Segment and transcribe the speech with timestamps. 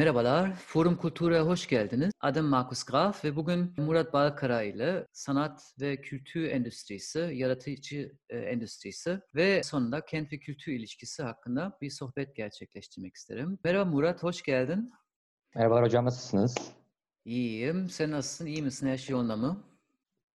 [0.00, 2.12] Merhabalar, Forum Kultur'a hoş geldiniz.
[2.20, 9.20] Adım Markus Graf ve bugün Murat Balkara ile sanat ve kültür endüstrisi, yaratıcı e, endüstrisi
[9.34, 13.58] ve sonunda kent ve kültür ilişkisi hakkında bir sohbet gerçekleştirmek isterim.
[13.64, 14.90] Merhaba Murat, hoş geldin.
[15.54, 16.56] Merhabalar hocam, nasılsınız?
[17.24, 19.64] İyiyim, sen nasılsın, iyi misin, her şey yolunda mı?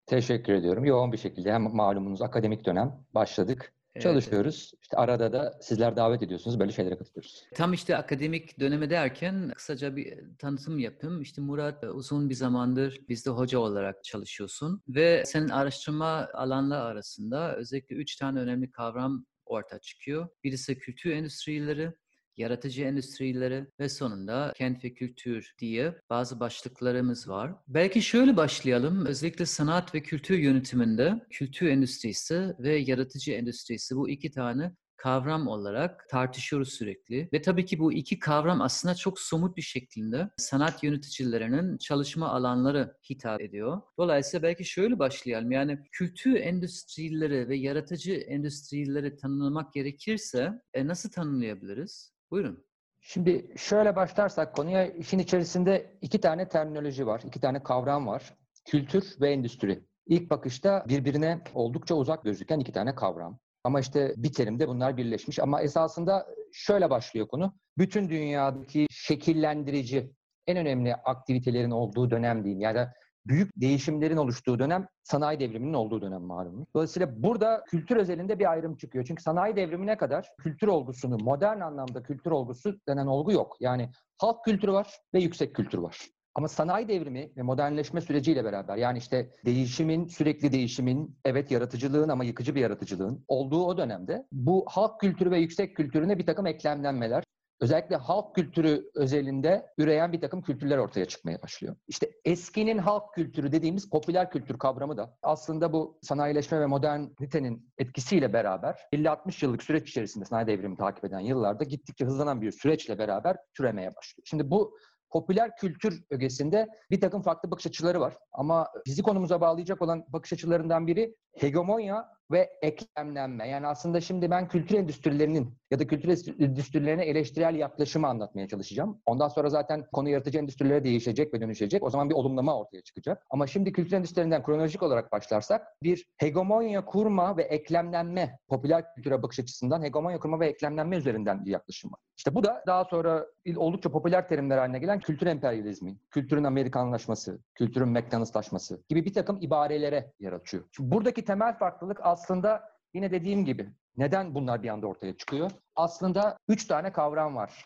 [0.06, 0.86] Teşekkür ediyorum.
[0.86, 3.74] Yoğun bir şekilde hem malumunuz akademik dönem başladık.
[3.96, 4.74] Evet, Çalışıyoruz.
[4.82, 6.60] İşte arada da sizler davet ediyorsunuz.
[6.60, 7.44] Böyle şeylere katılıyoruz.
[7.56, 11.22] Tam işte akademik dönemi derken kısaca bir tanıtım yapayım.
[11.22, 17.96] İşte Murat uzun bir zamandır bizde hoca olarak çalışıyorsun ve senin araştırma alanları arasında özellikle
[17.96, 20.28] üç tane önemli kavram ortaya çıkıyor.
[20.44, 21.94] Birisi kültür endüstrileri,
[22.38, 27.54] yaratıcı endüstrileri ve sonunda kent ve kültür diye bazı başlıklarımız var.
[27.68, 29.06] Belki şöyle başlayalım.
[29.06, 34.72] Özellikle sanat ve kültür yönetiminde kültür endüstrisi ve yaratıcı endüstrisi bu iki tane
[35.06, 37.30] kavram olarak tartışıyoruz sürekli.
[37.34, 42.98] Ve tabii ki bu iki kavram aslında çok somut bir şekilde sanat yöneticilerinin çalışma alanları
[43.10, 43.82] hitap ediyor.
[43.98, 45.52] Dolayısıyla belki şöyle başlayalım.
[45.52, 52.15] Yani kültür endüstrileri ve yaratıcı endüstrileri tanımlamak gerekirse e, nasıl tanımlayabiliriz?
[52.32, 52.66] Buyurun.
[53.02, 58.34] Şimdi şöyle başlarsak konuya işin içerisinde iki tane terminoloji var, iki tane kavram var.
[58.66, 59.86] Kültür ve endüstri.
[60.08, 63.40] İlk bakışta birbirine oldukça uzak gözüken iki tane kavram.
[63.64, 65.40] Ama işte bir terimde bunlar birleşmiş.
[65.40, 67.56] Ama esasında şöyle başlıyor konu.
[67.78, 70.14] Bütün dünyadaki şekillendirici
[70.48, 72.62] en önemli aktivitelerin olduğu dönem diyeyim.
[72.62, 72.88] Yani
[73.28, 76.68] büyük değişimlerin oluştuğu dönem sanayi devriminin olduğu dönem malum.
[76.76, 79.06] Dolayısıyla burada kültür özelinde bir ayrım çıkıyor.
[79.06, 83.58] Çünkü sanayi devrimine kadar kültür olgusunu, modern anlamda kültür olgusu denen olgu yok.
[83.60, 85.98] Yani halk kültürü var ve yüksek kültür var.
[86.36, 92.24] Ama sanayi devrimi ve modernleşme süreciyle beraber yani işte değişimin, sürekli değişimin, evet yaratıcılığın ama
[92.24, 97.24] yıkıcı bir yaratıcılığın olduğu o dönemde bu halk kültürü ve yüksek kültürüne bir takım eklemlenmeler,
[97.62, 101.76] özellikle halk kültürü özelinde üreyen bir takım kültürler ortaya çıkmaya başlıyor.
[101.88, 108.34] İşte eskinin halk kültürü dediğimiz popüler kültür kavramı da aslında bu sanayileşme ve modernitenin etkisiyle
[108.34, 113.38] beraber 50-60 yıllık süreç içerisinde sanayi devrimi takip eden yıllarda gittikçe hızlanan bir süreçle beraber
[113.54, 114.26] türemeye başlıyor.
[114.26, 114.78] Şimdi bu
[115.12, 118.18] popüler kültür ögesinde bir takım farklı bakış açıları var.
[118.34, 123.48] Ama bizi konumuza bağlayacak olan bakış açılarından biri hegemonya ve eklemlenme.
[123.48, 126.10] Yani aslında şimdi ben kültür endüstrilerinin ya da kültür
[126.40, 129.02] endüstrilerine eleştirel yaklaşımı anlatmaya çalışacağım.
[129.06, 131.84] Ondan sonra zaten konu yaratıcı endüstrilere değişecek ve dönüşecek.
[131.84, 133.26] O zaman bir olumlama ortaya çıkacak.
[133.30, 139.40] Ama şimdi kültür endüstrilerinden kronolojik olarak başlarsak bir hegemonya kurma ve eklemlenme popüler kültüre bakış
[139.40, 142.00] açısından hegemonya kurma ve eklemlenme üzerinden bir yaklaşım var.
[142.18, 143.26] İşte bu da daha sonra
[143.56, 150.12] oldukça popüler terimler haline gelen kültür emperyalizmi, kültürün Amerikanlaşması, kültürün McDonald'slaşması gibi bir takım ibarelere
[150.20, 150.64] yer açıyor.
[150.72, 155.52] Şimdi buradaki temel farklılık aslında yine dediğim gibi neden bunlar bir anda ortaya çıkıyor?
[155.76, 157.66] Aslında üç tane kavram var.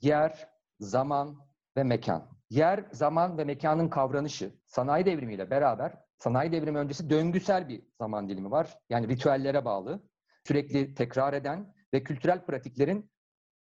[0.00, 0.48] Yer,
[0.80, 1.36] zaman
[1.76, 2.28] ve mekan.
[2.50, 8.50] Yer, zaman ve mekanın kavranışı sanayi devrimiyle beraber sanayi devrimi öncesi döngüsel bir zaman dilimi
[8.50, 8.78] var.
[8.90, 10.02] Yani ritüellere bağlı,
[10.46, 13.10] sürekli tekrar eden ve kültürel pratiklerin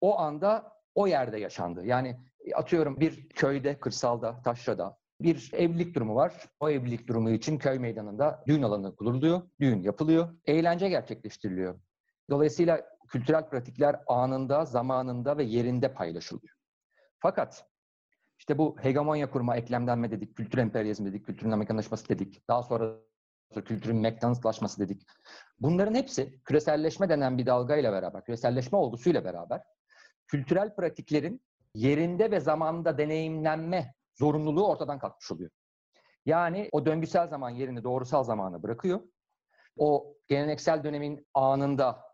[0.02, 1.86] o anda o yerde yaşandı.
[1.86, 2.18] Yani
[2.56, 6.50] atıyorum bir köyde, kırsalda, taşrada bir evlilik durumu var.
[6.60, 11.80] O evlilik durumu için köy meydanında düğün alanı kuruluyor, düğün yapılıyor, eğlence gerçekleştiriliyor.
[12.30, 16.56] Dolayısıyla kültürel pratikler anında, zamanında ve yerinde paylaşılıyor.
[17.20, 17.66] Fakat
[18.40, 22.96] işte bu hegemonya kurma, eklemlenme dedik, kültür emperyalizmi dedik, kültürün Amerikanlaşması dedik, daha sonra
[23.66, 25.02] kültürün McDonald'slaşması dedik.
[25.60, 29.62] Bunların hepsi küreselleşme denen bir dalgayla beraber, küreselleşme olgusuyla beraber
[30.28, 31.42] kültürel pratiklerin
[31.76, 35.52] yerinde ve zamanda deneyimlenme zorunluluğu ortadan kalkmış oluyor.
[36.26, 39.02] Yani o döngüsel zaman yerini doğrusal zamana bırakıyor.
[39.78, 42.11] O geleneksel dönemin anında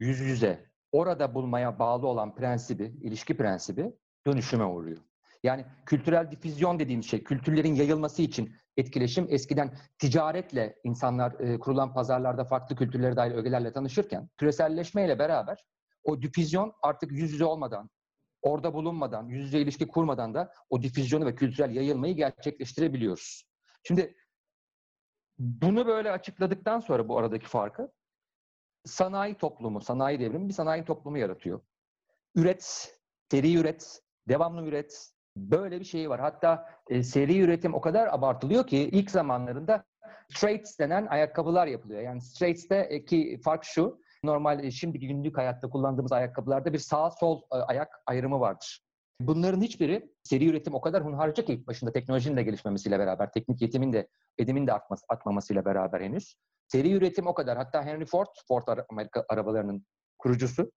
[0.00, 3.92] yüz yüze orada bulmaya bağlı olan prensibi, ilişki prensibi
[4.26, 4.98] dönüşüme uğruyor.
[5.42, 12.44] Yani kültürel difüzyon dediğimiz şey, kültürlerin yayılması için etkileşim eskiden ticaretle insanlar e, kurulan pazarlarda
[12.44, 15.64] farklı kültürlere dair ögelerle tanışırken küreselleşmeyle beraber
[16.04, 17.90] o difüzyon artık yüz yüze olmadan,
[18.42, 23.44] orada bulunmadan, yüz yüze ilişki kurmadan da o difüzyonu ve kültürel yayılmayı gerçekleştirebiliyoruz.
[23.82, 24.14] Şimdi
[25.38, 27.92] bunu böyle açıkladıktan sonra bu aradaki farkı
[28.84, 31.60] sanayi toplumu, sanayi devrimi bir sanayi toplumu yaratıyor.
[32.34, 32.94] Üret,
[33.30, 35.10] seri üret, devamlı üret.
[35.36, 36.20] Böyle bir şey var.
[36.20, 39.84] Hatta e, seri üretim o kadar abartılıyor ki ilk zamanlarında
[40.34, 42.00] straights denen ayakkabılar yapılıyor.
[42.00, 44.00] Yani straights'teki fark şu.
[44.24, 48.80] Normal e, şimdiki günlük hayatta kullandığımız ayakkabılarda bir sağ sol e, ayak ayrımı vardır.
[49.20, 53.62] Bunların hiçbiri seri üretim o kadar hunharca ki ilk başında teknolojinin de gelişmemesiyle beraber, teknik
[53.62, 56.34] yetimin de, edimin de artması, artmamasıyla beraber henüz.
[56.72, 57.56] Seri üretim o kadar.
[57.58, 59.86] Hatta Henry Ford, Ford Amerika arabalarının
[60.18, 60.72] kurucusu,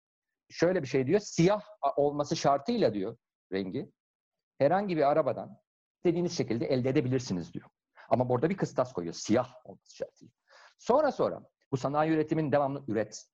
[0.49, 1.19] şöyle bir şey diyor.
[1.19, 1.61] Siyah
[1.95, 3.17] olması şartıyla diyor
[3.53, 3.91] rengi.
[4.57, 5.57] herhangi bir arabadan
[5.95, 7.65] istediğiniz şekilde elde edebilirsiniz diyor.
[8.09, 9.13] Ama burada bir kıstas koyuyor.
[9.13, 10.33] Siyah olması şartıyla.
[10.77, 13.25] Sonra sonra bu sanayi üretimin devamlı üret,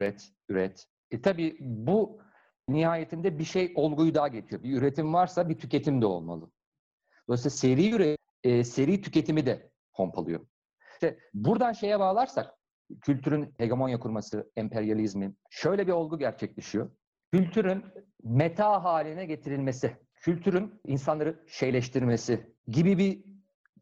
[0.00, 0.86] üret, üret.
[1.10, 2.20] E tabii bu
[2.68, 4.62] nihayetinde bir şey olguyu daha getiriyor.
[4.62, 6.50] Bir üretim varsa bir tüketim de olmalı.
[7.28, 10.46] Dolayısıyla seri üret, e, seri tüketimi de pompalıyor.
[11.02, 12.54] İşte buradan şeye bağlarsak
[13.00, 16.90] kültürün hegemonya kurması, emperyalizmi şöyle bir olgu gerçekleşiyor.
[17.32, 17.84] Kültürün
[18.22, 23.24] meta haline getirilmesi, kültürün insanları şeyleştirmesi gibi bir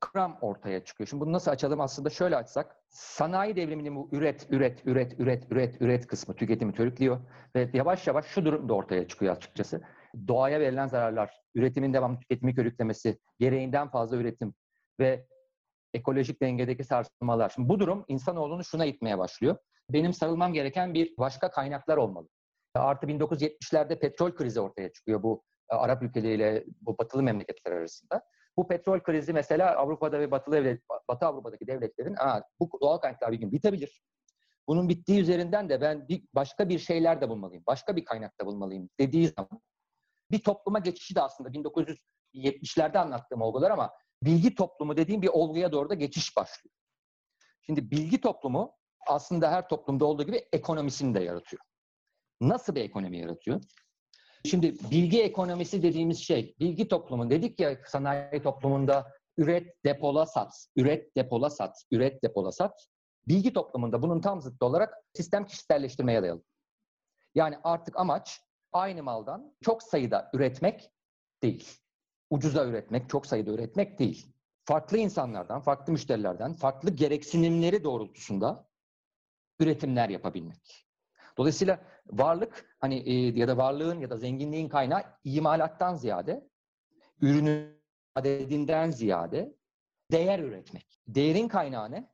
[0.01, 1.09] kram ortaya çıkıyor.
[1.09, 1.81] Şimdi bunu nasıl açalım?
[1.81, 7.21] Aslında şöyle açsak, sanayi devriminin bu üret, üret, üret, üret, üret, üret kısmı tüketimi körüklüyor
[7.57, 9.81] ve yavaş yavaş şu durum da ortaya çıkıyor açıkçası.
[10.29, 14.55] Doğaya verilen zararlar, üretimin devamlı tüketimi körüklemesi, gereğinden fazla üretim
[15.01, 15.27] ve
[15.95, 17.49] ekolojik dengedeki sarsılmalar.
[17.49, 19.57] Şimdi bu durum insanoğlunu şuna itmeye başlıyor.
[19.91, 22.29] Benim sarılmam gereken bir başka kaynaklar olmalı.
[22.75, 25.43] Artı 1970'lerde petrol krizi ortaya çıkıyor bu
[25.73, 28.23] e, Arap ülkeleriyle bu batılı memleketler arasında.
[28.57, 33.33] Bu petrol krizi mesela Avrupa'da ve Batılı devlet, Batı Avrupa'daki devletlerin Aa, bu doğal kaynaklar
[33.33, 34.03] bir gün bitebilir.
[34.69, 38.91] Bunun bittiği üzerinden de ben bir, başka bir şeyler de bulmalıyım, başka bir kaynakta bulmalıyım
[39.01, 39.61] dediği zaman
[40.31, 43.91] bir topluma geçişi de aslında 1970'lerde anlattığım olgular ama
[44.23, 46.75] bilgi toplumu dediğim bir olguya doğru da geçiş başlıyor.
[47.63, 48.73] Şimdi bilgi toplumu
[49.07, 51.63] aslında her toplumda olduğu gibi ekonomisini de yaratıyor.
[52.41, 53.61] Nasıl bir ekonomi yaratıyor?
[54.45, 61.17] Şimdi bilgi ekonomisi dediğimiz şey, bilgi toplumu dedik ya sanayi toplumunda üret, depola, sat, üret,
[61.17, 62.87] depola, sat, üret, depola, sat.
[63.29, 66.43] Bilgi toplumunda bunun tam zıttı olarak sistem kişiselleştirmeye dayalı.
[67.35, 68.41] Yani artık amaç
[68.73, 70.91] aynı maldan çok sayıda üretmek
[71.43, 71.80] değil.
[72.31, 74.33] Ucuza üretmek, çok sayıda üretmek değil.
[74.65, 78.69] Farklı insanlardan, farklı müşterilerden, farklı gereksinimleri doğrultusunda
[79.61, 80.87] üretimler yapabilmek.
[81.39, 86.49] Dolayısıyla varlık hani e, ya da varlığın ya da zenginliğin kaynağı imalattan ziyade
[87.21, 87.81] ürünün
[88.15, 89.57] adedinden ziyade
[90.13, 91.01] değer üretmek.
[91.09, 92.11] Değerin kaynağı ne?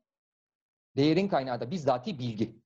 [0.97, 2.63] Değerin kaynağı da bizzati bilgi.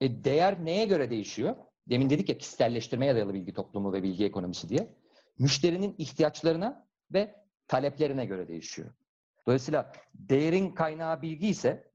[0.00, 1.56] E, değer neye göre değişiyor?
[1.88, 4.94] Demin dedik ya kişiselleştirmeye dayalı bilgi toplumu ve bilgi ekonomisi diye.
[5.38, 7.34] Müşterinin ihtiyaçlarına ve
[7.68, 8.88] taleplerine göre değişiyor.
[9.46, 11.90] Dolayısıyla değerin kaynağı bilgi ise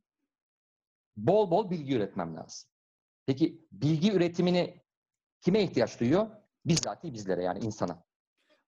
[1.17, 2.69] bol bol bilgi üretmem lazım.
[3.25, 4.81] Peki bilgi üretimini
[5.41, 6.27] kime ihtiyaç duyuyor?
[6.65, 8.03] Bizzati bizlere yani insana.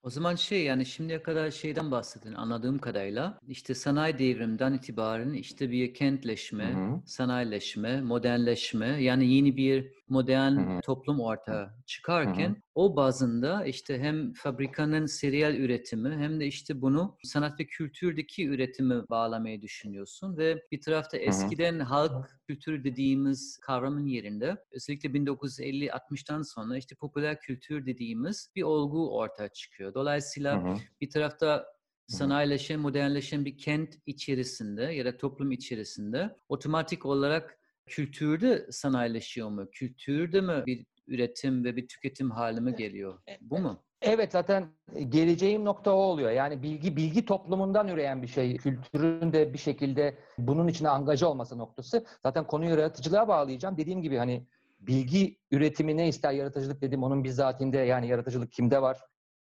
[0.04, 5.72] O zaman şey yani şimdiye kadar şeyden bahsedin anladığım kadarıyla işte sanayi devriminden itibaren işte
[5.72, 7.02] bir kentleşme, Hı hı.
[7.06, 10.82] sanayileşme, modernleşme yani yeni bir modern Hı hı.
[10.82, 17.60] toplum ortaya çıkarken o bazında işte hem fabrikanın seriyel üretimi hem de işte bunu sanat
[17.60, 25.14] ve kültürdeki üretimi bağlamayı düşünüyorsun ve bir tarafta eskiden halk kültürü dediğimiz kavramın yerinde özellikle
[25.14, 29.94] 1950-60'tan sonra işte popüler kültür dediğimiz bir olgu ortaya çıkıyor.
[29.94, 30.76] Dolayısıyla Hı hı.
[31.02, 31.66] bir tarafta
[32.08, 37.59] sanayileşen, modernleşen bir kent içerisinde ya da toplum içerisinde otomatik olarak
[37.90, 39.70] kültürde sanayileşiyor mu?
[39.72, 43.20] Kültürde mi bir üretim ve bir tüketim hali mi geliyor?
[43.42, 43.84] Bu mu?
[44.02, 44.68] Evet zaten
[45.10, 46.32] geleceğim nokta o oluyor.
[46.32, 48.58] Yani bilgi bilgi toplumundan üreyen bir şey.
[48.58, 52.06] Kültürün de bir şekilde bunun içine angaja olması noktası.
[52.24, 53.78] Zaten konuyu yaratıcılığa bağlayacağım.
[53.78, 54.48] Dediğim gibi hani
[54.80, 59.00] bilgi üretimi ne ister yaratıcılık dedim onun bizzatinde yani yaratıcılık kimde var?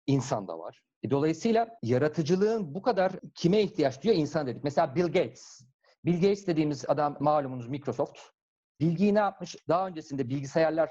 [0.07, 0.81] İnsanda var.
[1.03, 4.21] E, Dolayısıyla yaratıcılığın bu kadar kime ihtiyaç duyuyor?
[4.21, 4.63] İnsan dedik.
[4.63, 5.61] Mesela Bill Gates.
[6.05, 8.19] Bill Gates dediğimiz adam malumunuz Microsoft.
[8.79, 9.55] Bilgiyi ne yapmış?
[9.67, 10.89] Daha öncesinde bilgisayarlar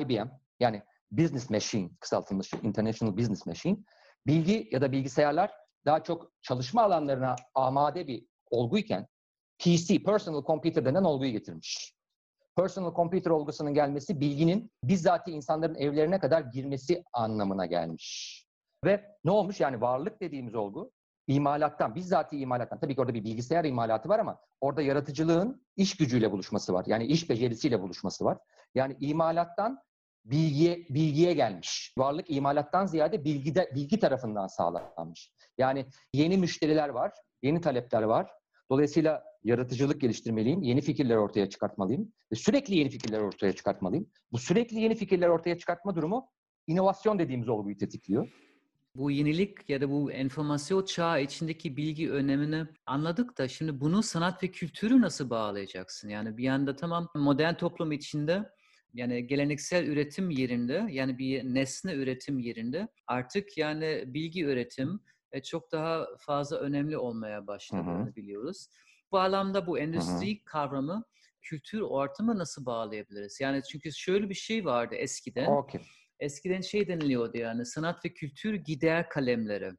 [0.00, 0.28] IBM
[0.60, 3.78] yani Business Machine kısaltılmış International Business Machine.
[4.26, 5.52] Bilgi ya da bilgisayarlar
[5.86, 9.06] daha çok çalışma alanlarına amade bir olguyken
[9.58, 11.94] PC, Personal Computer denen olguyu getirmiş.
[12.56, 18.36] Personal Computer olgusunun gelmesi bilginin bizzati insanların evlerine kadar girmesi anlamına gelmiş.
[18.84, 19.60] Ve ne olmuş?
[19.60, 20.92] Yani varlık dediğimiz olgu
[21.30, 22.80] imalattan, bizzati imalattan.
[22.80, 26.84] Tabii ki orada bir bilgisayar imalatı var ama orada yaratıcılığın iş gücüyle buluşması var.
[26.88, 28.38] Yani iş becerisiyle buluşması var.
[28.74, 29.78] Yani imalattan
[30.24, 31.94] bilgiye bilgiye gelmiş.
[31.98, 35.32] Varlık imalattan ziyade bilgide bilgi tarafından sağlanmış.
[35.58, 38.30] Yani yeni müşteriler var, yeni talepler var.
[38.70, 44.10] Dolayısıyla yaratıcılık geliştirmeliyim, yeni fikirler ortaya çıkartmalıyım ve sürekli yeni fikirler ortaya çıkartmalıyım.
[44.32, 46.28] Bu sürekli yeni fikirler ortaya çıkartma durumu
[46.66, 48.49] inovasyon dediğimiz olguyu tetikliyor.
[48.94, 54.42] Bu yenilik ya da bu enformasyon çağı içindeki bilgi önemini anladık da şimdi bunu sanat
[54.42, 56.08] ve kültürü nasıl bağlayacaksın?
[56.08, 58.50] Yani bir yanda tamam modern toplum içinde
[58.94, 65.00] yani geleneksel üretim yerinde yani bir nesne üretim yerinde artık yani bilgi üretim
[65.44, 68.16] çok daha fazla önemli olmaya başladığını Hı hı.
[68.16, 68.68] biliyoruz.
[69.12, 71.04] Bu alanda bu endüstri kavramı
[71.42, 73.40] kültür ortamı nasıl bağlayabiliriz?
[73.40, 75.46] Yani çünkü şöyle bir şey vardı eskiden.
[75.46, 75.80] Okey.
[76.20, 79.70] Eskiden şey deniliyordu yani sanat ve kültür gider kalemleri.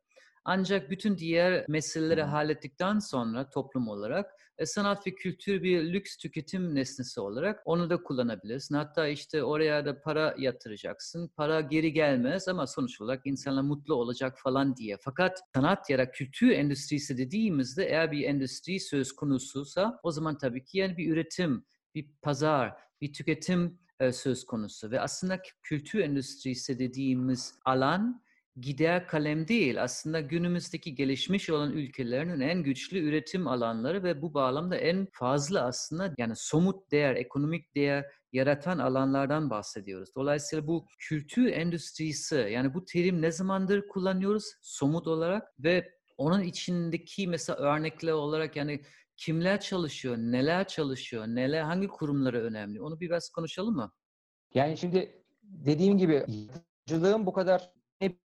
[0.46, 6.76] Ancak bütün diğer meseleleri hallettikten sonra toplum olarak e, sanat ve kültür bir lüks tüketim
[6.76, 8.76] nesnesi olarak onu da kullanabilirsin.
[8.76, 11.28] Hatta işte oraya da para yatıracaksın.
[11.28, 14.98] Para geri gelmez ama sonuç olarak insanlar mutlu olacak falan diye.
[15.02, 20.64] Fakat sanat ya da kültür endüstrisi dediğimizde eğer bir endüstri söz konusuysa o zaman tabii
[20.66, 23.80] ki yani bir üretim, bir pazar, bir tüketim
[24.12, 24.92] söz konusu.
[24.92, 28.22] Ve aslında kültür endüstrisi dediğimiz alan
[28.56, 29.84] gider kalem değil.
[29.84, 36.14] Aslında günümüzdeki gelişmiş olan ülkelerin en güçlü üretim alanları ve bu bağlamda en fazla aslında
[36.18, 40.10] yani somut değer, ekonomik değer yaratan alanlardan bahsediyoruz.
[40.16, 47.28] Dolayısıyla bu kültür endüstrisi yani bu terim ne zamandır kullanıyoruz somut olarak ve onun içindeki
[47.28, 48.82] mesela örnekler olarak yani
[49.18, 52.82] kimler çalışıyor, neler çalışıyor, neler hangi kurumları önemli?
[52.82, 53.92] Onu biraz konuşalım mı?
[54.54, 57.72] Yani şimdi dediğim gibi yaratıcılığın bu kadar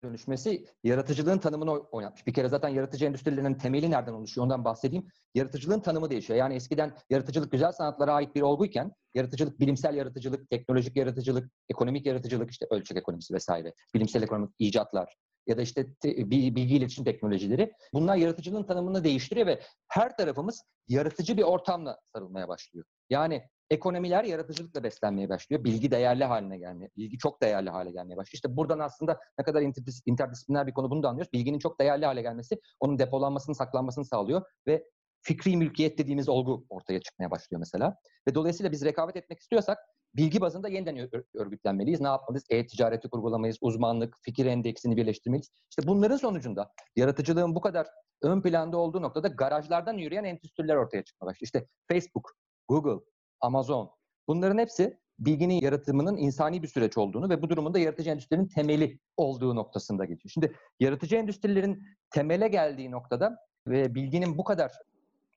[0.03, 2.27] dönüşmesi yaratıcılığın tanımını oynatmış.
[2.27, 5.07] Bir kere zaten yaratıcı endüstrilerinin temeli nereden oluşuyor ondan bahsedeyim.
[5.35, 6.39] Yaratıcılığın tanımı değişiyor.
[6.39, 12.51] Yani eskiden yaratıcılık güzel sanatlara ait bir olguyken yaratıcılık, bilimsel yaratıcılık, teknolojik yaratıcılık, ekonomik yaratıcılık,
[12.51, 15.15] işte ölçek ekonomisi vesaire, bilimsel ekonomik icatlar
[15.49, 21.37] ya da işte te, bilgi iletişim teknolojileri bunlar yaratıcılığın tanımını değiştiriyor ve her tarafımız yaratıcı
[21.37, 22.85] bir ortamla sarılmaya başlıyor.
[23.09, 25.63] Yani ekonomiler yaratıcılıkla beslenmeye başlıyor.
[25.63, 28.33] Bilgi değerli haline gelmeye, bilgi çok değerli hale gelmeye başlıyor.
[28.33, 29.61] İşte buradan aslında ne kadar
[30.05, 31.33] interdisipliner bir konu bunu da anlıyoruz.
[31.33, 34.83] Bilginin çok değerli hale gelmesi onun depolanmasını, saklanmasını sağlıyor ve
[35.21, 37.95] fikri mülkiyet dediğimiz olgu ortaya çıkmaya başlıyor mesela.
[38.27, 39.77] Ve dolayısıyla biz rekabet etmek istiyorsak
[40.15, 42.01] bilgi bazında yeniden örgütlenmeliyiz.
[42.01, 42.45] Ne yapmalıyız?
[42.49, 45.49] E-ticareti kurgulamayız, uzmanlık, fikir endeksini birleştirmeliyiz.
[45.69, 47.87] İşte bunların sonucunda yaratıcılığın bu kadar
[48.21, 51.47] ön planda olduğu noktada garajlardan yürüyen endüstriler ortaya çıkmaya başlıyor.
[51.47, 52.35] İşte Facebook,
[52.67, 53.05] Google,
[53.41, 53.91] Amazon.
[54.27, 59.55] Bunların hepsi bilginin yaratımının insani bir süreç olduğunu ve bu durumunda yaratıcı endüstrinin temeli olduğu
[59.55, 60.31] noktasında geçiyor.
[60.31, 63.37] Şimdi yaratıcı endüstrilerin temele geldiği noktada
[63.67, 64.71] ve bilginin bu kadar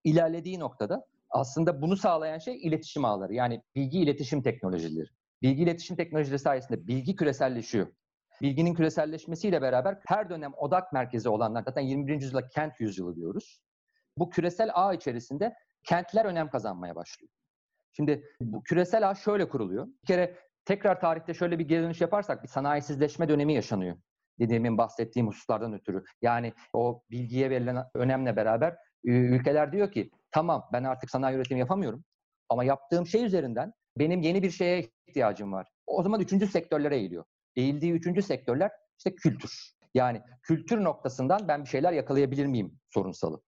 [0.05, 3.35] ilerlediği noktada aslında bunu sağlayan şey iletişim ağları.
[3.35, 5.09] Yani bilgi iletişim teknolojileri.
[5.43, 7.87] Bilgi iletişim teknolojileri sayesinde bilgi küreselleşiyor.
[8.43, 12.15] Bilginin küreselleşmesiyle beraber her dönem odak merkezi olanlar, zaten 21.
[12.15, 13.63] yüzyılda kent yüzyılı diyoruz.
[14.19, 17.33] Bu küresel ağ içerisinde kentler önem kazanmaya başlıyor.
[17.93, 19.87] Şimdi bu küresel ağ şöyle kuruluyor.
[19.87, 23.97] Bir kere tekrar tarihte şöyle bir geri dönüş yaparsak bir sanayisizleşme dönemi yaşanıyor.
[24.39, 26.05] Dediğimin bahsettiğim hususlardan ötürü.
[26.23, 32.05] Yani o bilgiye verilen önemle beraber ülkeler diyor ki tamam ben artık sanayi üretimi yapamıyorum
[32.49, 35.67] ama yaptığım şey üzerinden benim yeni bir şeye ihtiyacım var.
[35.87, 37.25] O zaman üçüncü sektörlere eğiliyor.
[37.57, 39.73] Eğildiği üçüncü sektörler işte kültür.
[39.95, 43.43] Yani kültür noktasından ben bir şeyler yakalayabilir miyim sorunsalı.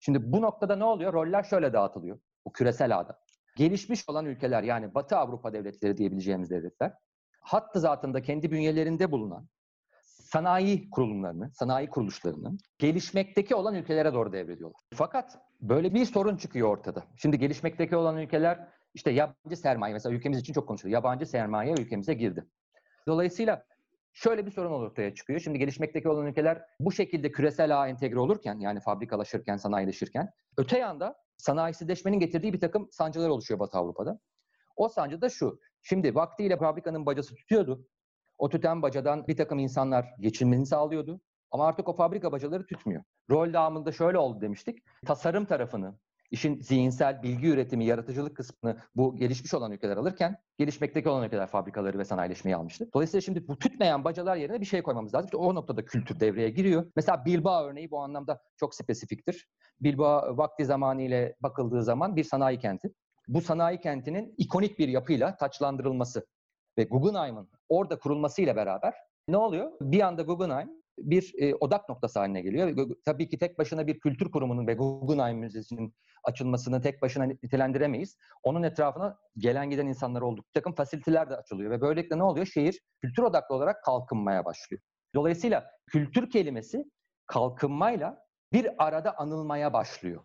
[0.00, 1.12] Şimdi bu noktada ne oluyor?
[1.12, 2.20] Roller şöyle dağıtılıyor.
[2.46, 3.20] Bu küresel ağda
[3.56, 6.92] gelişmiş olan ülkeler yani Batı Avrupa devletleri diyebileceğimiz devletler
[7.40, 9.48] hattı zatında kendi bünyelerinde bulunan
[10.32, 14.80] sanayi kurulumlarını, sanayi kuruluşlarını gelişmekteki olan ülkelere doğru devrediyorlar.
[14.94, 17.04] Fakat böyle bir sorun çıkıyor ortada.
[17.16, 20.98] Şimdi gelişmekteki olan ülkeler işte yabancı sermaye mesela ülkemiz için çok konuşuluyor.
[20.98, 22.46] Yabancı sermaye ülkemize girdi.
[23.06, 23.64] Dolayısıyla
[24.12, 25.40] şöyle bir sorun ortaya çıkıyor.
[25.40, 31.16] Şimdi gelişmekteki olan ülkeler bu şekilde küresel ağ entegre olurken yani fabrikalaşırken, sanayileşirken öte yanda
[31.36, 34.20] sanayisizleşmenin getirdiği bir takım sancılar oluşuyor Batı Avrupa'da.
[34.76, 35.60] O sancı da şu.
[35.82, 37.86] Şimdi vaktiyle fabrikanın bacası tutuyordu.
[38.40, 41.20] O tüten bacadan bir takım insanlar geçinmeni sağlıyordu.
[41.50, 43.02] Ama artık o fabrika bacaları tutmuyor.
[43.30, 44.78] Rol dağımında şöyle oldu demiştik.
[45.06, 45.98] Tasarım tarafını,
[46.30, 51.98] işin zihinsel bilgi üretimi, yaratıcılık kısmını bu gelişmiş olan ülkeler alırken gelişmekteki olan ülkeler fabrikaları
[51.98, 52.88] ve sanayileşmeyi almıştı.
[52.94, 55.26] Dolayısıyla şimdi bu tütmeyen bacalar yerine bir şey koymamız lazım.
[55.26, 56.92] İşte o noktada kültür devreye giriyor.
[56.96, 59.48] Mesela Bilbao örneği bu anlamda çok spesifiktir.
[59.80, 62.94] Bilbao vakti zamanı bakıldığı zaman bir sanayi kenti.
[63.28, 66.26] Bu sanayi kentinin ikonik bir yapıyla taçlandırılması
[66.78, 68.94] ve Guggenheim'ın orada kurulmasıyla beraber
[69.28, 69.72] ne oluyor?
[69.80, 72.90] Bir anda Guggenheim bir e, odak noktası haline geliyor.
[73.04, 78.16] Tabii ki tek başına bir kültür kurumunun ve Guggenheim Müzesi'nin açılmasını tek başına nitelendiremeyiz.
[78.42, 80.46] Onun etrafına gelen giden insanlar olduk.
[80.46, 82.46] Bir takım fasiliteler de açılıyor ve böylelikle ne oluyor?
[82.46, 84.82] Şehir kültür odaklı olarak kalkınmaya başlıyor.
[85.14, 86.84] Dolayısıyla kültür kelimesi
[87.26, 90.24] kalkınmayla bir arada anılmaya başlıyor.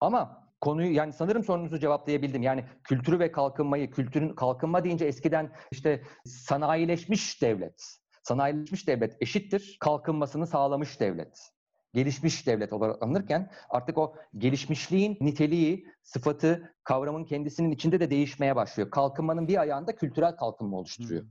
[0.00, 2.42] Ama konuyu yani sanırım sorunuzu cevaplayabildim.
[2.42, 7.82] Yani kültürü ve kalkınmayı, kültürün kalkınma deyince eskiden işte sanayileşmiş devlet,
[8.22, 11.50] sanayileşmiş devlet eşittir kalkınmasını sağlamış devlet.
[11.94, 18.90] Gelişmiş devlet olarak anılırken artık o gelişmişliğin niteliği, sıfatı, kavramın kendisinin içinde de değişmeye başlıyor.
[18.90, 21.22] Kalkınmanın bir ayağında kültürel kalkınma oluşturuyor.
[21.22, 21.30] Hmm.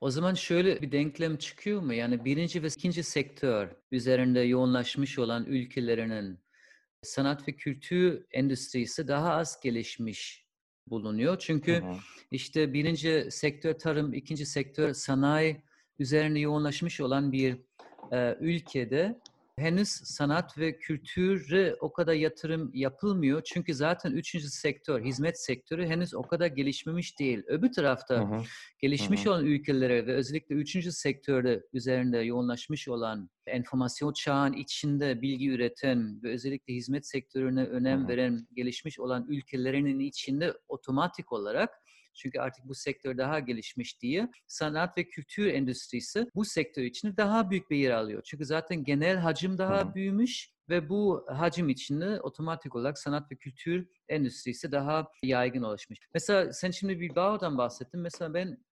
[0.00, 1.94] O zaman şöyle bir denklem çıkıyor mu?
[1.94, 6.43] Yani birinci ve ikinci sektör üzerinde yoğunlaşmış olan ülkelerinin
[7.04, 10.46] sanat ve kültür endüstrisi daha az gelişmiş
[10.86, 11.38] bulunuyor.
[11.38, 11.96] Çünkü hı hı.
[12.30, 15.62] işte birinci sektör tarım, ikinci sektör sanayi
[15.98, 17.58] üzerine yoğunlaşmış olan bir
[18.12, 19.20] e, ülkede
[19.58, 23.42] henüz sanat ve kültüre o kadar yatırım yapılmıyor.
[23.44, 27.42] Çünkü zaten üçüncü sektör, hizmet sektörü henüz o kadar gelişmemiş değil.
[27.46, 28.42] Öbür tarafta hı hı.
[28.78, 29.32] gelişmiş hı hı.
[29.32, 36.32] olan ülkelere ve özellikle üçüncü sektörde üzerinde yoğunlaşmış olan enformasyon çağın içinde bilgi üreten ve
[36.32, 38.08] özellikle hizmet sektörüne önem hı hı.
[38.08, 41.70] veren gelişmiş olan ülkelerinin içinde otomatik olarak
[42.14, 47.50] çünkü artık bu sektör daha gelişmiş diye sanat ve kültür endüstrisi bu sektör için daha
[47.50, 48.22] büyük bir yer alıyor.
[48.24, 49.94] Çünkü zaten genel hacim daha Hı-hı.
[49.94, 55.98] büyümüş ve bu hacim içinde otomatik olarak sanat ve kültür endüstrisi daha yaygın ulaşmış.
[56.14, 58.00] Mesela sen şimdi bir Bilbao'dan bahsettin.
[58.00, 58.64] Mesela ben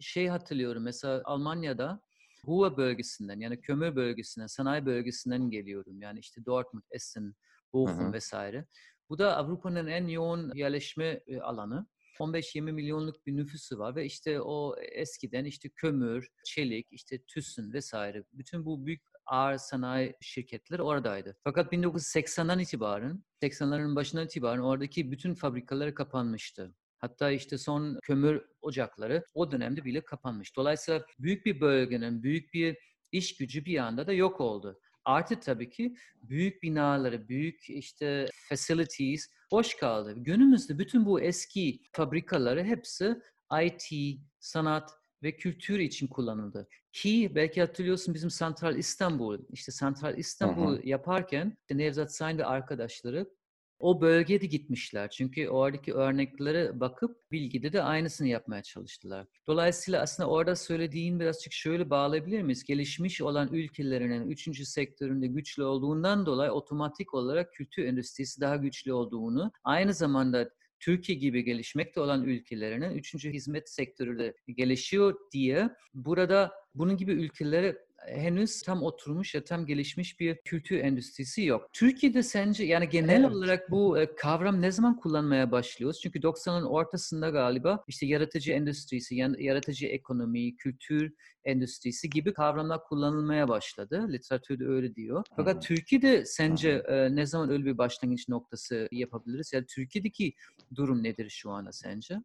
[0.00, 0.82] şey hatırlıyorum.
[0.82, 2.02] Mesela Almanya'da
[2.46, 6.02] Ruhr bölgesinden yani kömür bölgesinden, sanayi bölgesinden geliyorum.
[6.02, 7.34] Yani işte Dortmund, Essen,
[7.72, 8.12] Bochum hı hı.
[8.12, 8.66] vesaire.
[9.08, 11.86] Bu da Avrupa'nın en yoğun yerleşme alanı.
[12.20, 18.24] 15-20 milyonluk bir nüfusu var ve işte o eskiden işte kömür, çelik, işte tüsün vesaire
[18.32, 21.36] bütün bu büyük ağır sanayi şirketleri oradaydı.
[21.44, 26.74] Fakat 1980'den itibaren, 80'lerin başından itibaren oradaki bütün fabrikaları kapanmıştı.
[26.98, 30.56] Hatta işte son kömür ocakları o dönemde bile kapanmış.
[30.56, 32.76] Dolayısıyla büyük bir bölgenin, büyük bir
[33.12, 34.80] iş gücü bir anda da yok oldu.
[35.10, 40.14] Artı tabii ki büyük binaları, büyük işte facilities boş kaldı.
[40.16, 43.20] Günümüzde bütün bu eski fabrikaları hepsi
[43.62, 44.90] IT, sanat
[45.22, 46.68] ve kültür için kullanıldı.
[46.92, 50.88] Ki belki hatırlıyorsun bizim Santral İstanbul, işte Santral İstanbul hı.
[50.88, 53.30] yaparken Nevzat Sayın ve arkadaşları
[53.80, 55.10] o bölgede gitmişler.
[55.10, 59.26] Çünkü oradaki örneklere bakıp bilgide de aynısını yapmaya çalıştılar.
[59.46, 62.64] Dolayısıyla aslında orada söylediğin birazcık şöyle bağlayabilir miyiz?
[62.64, 69.52] Gelişmiş olan ülkelerinin üçüncü sektöründe güçlü olduğundan dolayı otomatik olarak kültür endüstrisi daha güçlü olduğunu,
[69.64, 70.50] aynı zamanda
[70.80, 77.78] Türkiye gibi gelişmekte olan ülkelerinin üçüncü hizmet sektörü de gelişiyor diye burada bunun gibi ülkelere
[78.06, 81.68] henüz tam oturmuş ya tam gelişmiş bir kültür endüstrisi yok.
[81.72, 83.30] Türkiye'de sence yani genel evet.
[83.30, 86.00] olarak bu e, kavram ne zaman kullanmaya başlıyoruz?
[86.00, 91.12] Çünkü 90'ın ortasında galiba işte yaratıcı endüstrisi, yaratıcı ekonomi, kültür
[91.44, 94.06] endüstrisi gibi kavramlar kullanılmaya başladı.
[94.12, 95.24] Literatürde öyle diyor.
[95.36, 95.60] Fakat hmm.
[95.60, 99.52] Türkiye'de sence e, ne zaman öyle bir başlangıç noktası yapabiliriz?
[99.52, 100.34] Yani Türkiye'deki
[100.74, 102.18] durum nedir şu anda sence?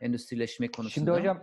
[0.00, 0.94] Endüstrileşme konusunda.
[0.94, 1.42] Şimdi hocam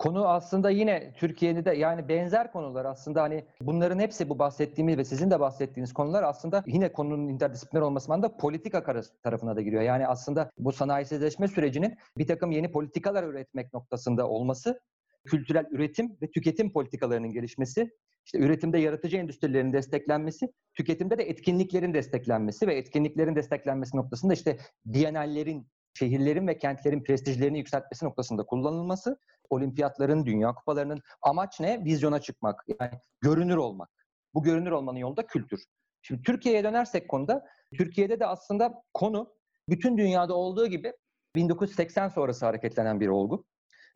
[0.00, 5.04] Konu aslında yine Türkiye'de de yani benzer konular aslında hani bunların hepsi bu bahsettiğimiz ve
[5.04, 9.82] sizin de bahsettiğiniz konular aslında yine konunun interdisipliner olmasından da politika tarafına da giriyor.
[9.82, 14.80] Yani aslında bu sanayisizleşme sürecinin bir takım yeni politikalar üretmek noktasında olması,
[15.24, 17.90] kültürel üretim ve tüketim politikalarının gelişmesi,
[18.24, 25.66] işte üretimde yaratıcı endüstrilerin desteklenmesi, tüketimde de etkinliklerin desteklenmesi ve etkinliklerin desteklenmesi noktasında işte Bienallerin
[25.94, 29.18] şehirlerin ve kentlerin prestijlerini yükseltmesi noktasında kullanılması,
[29.50, 31.84] olimpiyatların, dünya kupalarının amaç ne?
[31.84, 33.90] Vizyona çıkmak, yani görünür olmak.
[34.34, 35.64] Bu görünür olmanın yolu da kültür.
[36.02, 37.46] Şimdi Türkiye'ye dönersek konuda,
[37.78, 39.32] Türkiye'de de aslında konu
[39.68, 40.92] bütün dünyada olduğu gibi
[41.36, 43.44] 1980 sonrası hareketlenen bir olgu.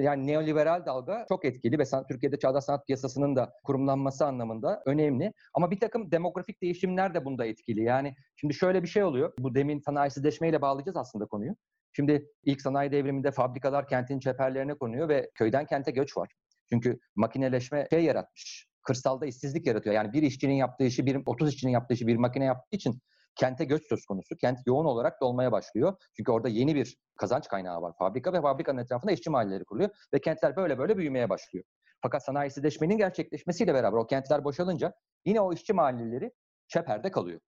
[0.00, 5.33] Yani neoliberal dalga çok etkili ve Türkiye'de çağdaş sanat piyasasının da kurumlanması anlamında önemli.
[5.54, 7.85] Ama bir takım demografik değişimler de bunda etkili.
[7.85, 9.33] Yani şimdi şöyle bir şey oluyor.
[9.38, 11.54] Bu demin sanayisizleşmeyle bağlayacağız aslında konuyu.
[11.96, 16.28] Şimdi ilk sanayi devriminde fabrikalar kentin çeperlerine konuyor ve köyden kente göç var.
[16.72, 18.66] Çünkü makineleşme şey yaratmış.
[18.83, 19.94] Kırsalda işsizlik yaratıyor.
[19.94, 23.00] Yani bir işçinin yaptığı işi, bir 30 işçinin yaptığı işi bir makine yaptığı için
[23.35, 24.37] kente göç söz konusu.
[24.37, 25.96] Kent yoğun olarak dolmaya başlıyor.
[26.16, 27.92] Çünkü orada yeni bir kazanç kaynağı var.
[27.98, 31.64] Fabrika ve fabrikanın etrafında işçi mahalleleri kuruluyor ve kentler böyle böyle büyümeye başlıyor.
[32.02, 36.33] Fakat sanayisizleşmenin gerçekleşmesiyle beraber o kentler boşalınca yine o işçi mahalleleri
[36.68, 37.40] çeperde kalıyor.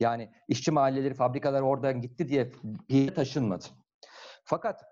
[0.00, 2.52] Yani işçi mahalleleri, fabrikalar oradan gitti diye
[2.88, 3.64] bir taşınmadı.
[4.44, 4.84] Fakat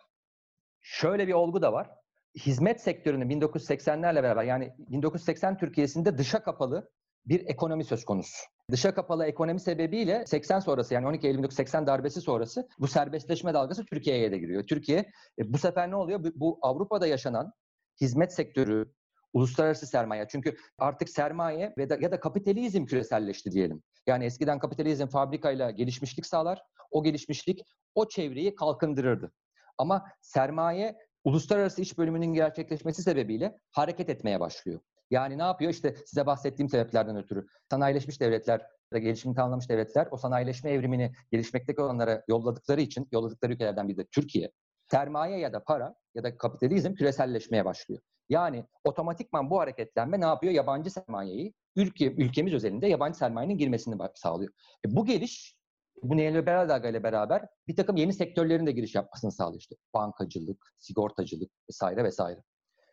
[0.81, 1.91] şöyle bir olgu da var.
[2.37, 6.91] Hizmet sektörünün 1980'lerle beraber yani 1980 Türkiye'sinde dışa kapalı
[7.27, 8.47] bir ekonomi söz konusu.
[8.71, 13.85] Dışa kapalı ekonomi sebebiyle 80 sonrası yani 12 Eylül 1980 darbesi sonrası bu serbestleşme dalgası
[13.85, 14.67] Türkiye'ye de giriyor.
[14.67, 14.99] Türkiye
[15.39, 16.33] e, bu sefer ne oluyor?
[16.35, 17.53] Bu Avrupa'da yaşanan
[18.01, 18.93] hizmet sektörü,
[19.33, 20.27] uluslararası sermaye.
[20.29, 23.83] Çünkü artık sermaye ve da, ya da kapitalizm küreselleşti diyelim.
[24.07, 26.63] Yani eskiden kapitalizm fabrikayla gelişmişlik sağlar.
[26.91, 27.63] O gelişmişlik
[27.95, 29.33] o çevreyi kalkındırırdı.
[29.79, 34.81] Ama sermaye uluslararası iş bölümünün gerçekleşmesi sebebiyle hareket etmeye başlıyor.
[35.11, 35.71] Yani ne yapıyor?
[35.71, 37.47] İşte size bahsettiğim sebeplerden ötürü.
[37.71, 43.89] Sanayileşmiş devletler da gelişimini tamamlamış devletler o sanayileşme evrimini gelişmekteki olanlara yolladıkları için, yolladıkları ülkelerden
[43.89, 44.51] biri de Türkiye.
[44.91, 48.01] Sermaye ya da para ya da kapitalizm küreselleşmeye başlıyor.
[48.29, 50.53] Yani otomatikman bu hareketlenme ne yapıyor?
[50.53, 54.53] Yabancı sermayeyi ülke, ülkemiz özelinde yabancı sermayenin girmesini sağlıyor.
[54.87, 55.57] E bu geliş
[56.03, 59.77] bu neoliberal dalga ile beraber bir takım yeni sektörlerin de giriş yapmasını sağlıyor işte.
[59.95, 62.43] Bankacılık, sigortacılık vesaire vesaire.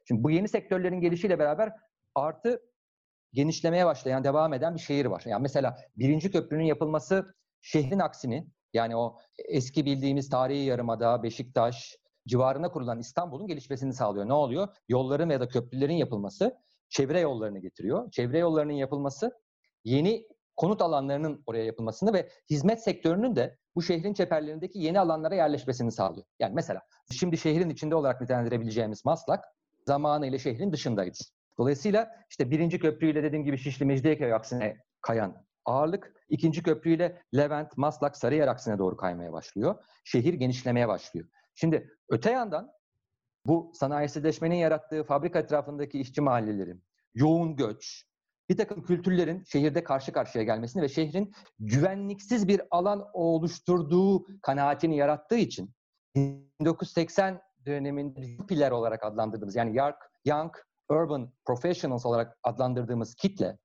[0.07, 1.73] Şimdi bu yeni sektörlerin gelişiyle beraber
[2.15, 2.61] artı
[3.33, 5.23] genişlemeye başlayan, devam eden bir şehir var.
[5.25, 12.71] Yani mesela birinci köprünün yapılması şehrin aksini yani o eski bildiğimiz tarihi yarımada, Beşiktaş civarına
[12.71, 14.27] kurulan İstanbul'un gelişmesini sağlıyor.
[14.27, 14.67] Ne oluyor?
[14.89, 16.57] Yolların ya da köprülerin yapılması
[16.89, 18.11] çevre yollarını getiriyor.
[18.11, 19.31] Çevre yollarının yapılması
[19.83, 25.91] yeni konut alanlarının oraya yapılmasını ve hizmet sektörünün de bu şehrin çeperlerindeki yeni alanlara yerleşmesini
[25.91, 26.25] sağlıyor.
[26.39, 26.81] Yani mesela
[27.11, 29.45] şimdi şehrin içinde olarak nitelendirebileceğimiz Maslak
[29.87, 31.17] zamanıyla şehrin dışındaydı.
[31.57, 38.17] Dolayısıyla işte birinci köprüyle dediğim gibi Şişli Mecidiyeköy aksine kayan ağırlık ikinci köprüyle Levent, Maslak,
[38.17, 39.75] Sarıyer aksine doğru kaymaya başlıyor.
[40.03, 41.27] Şehir genişlemeye başlıyor.
[41.55, 42.71] Şimdi öte yandan
[43.45, 46.77] bu sanayisizleşmenin yarattığı fabrika etrafındaki işçi mahalleleri,
[47.15, 48.05] yoğun göç,
[48.49, 55.37] bir takım kültürlerin şehirde karşı karşıya gelmesini ve şehrin güvenliksiz bir alan oluşturduğu kanaatini yarattığı
[55.37, 55.73] için
[56.15, 59.77] 1980 döneminde YUPİ'ler olarak adlandırdığımız yani
[60.25, 60.55] Young
[60.89, 63.57] Urban Professionals olarak adlandırdığımız kitle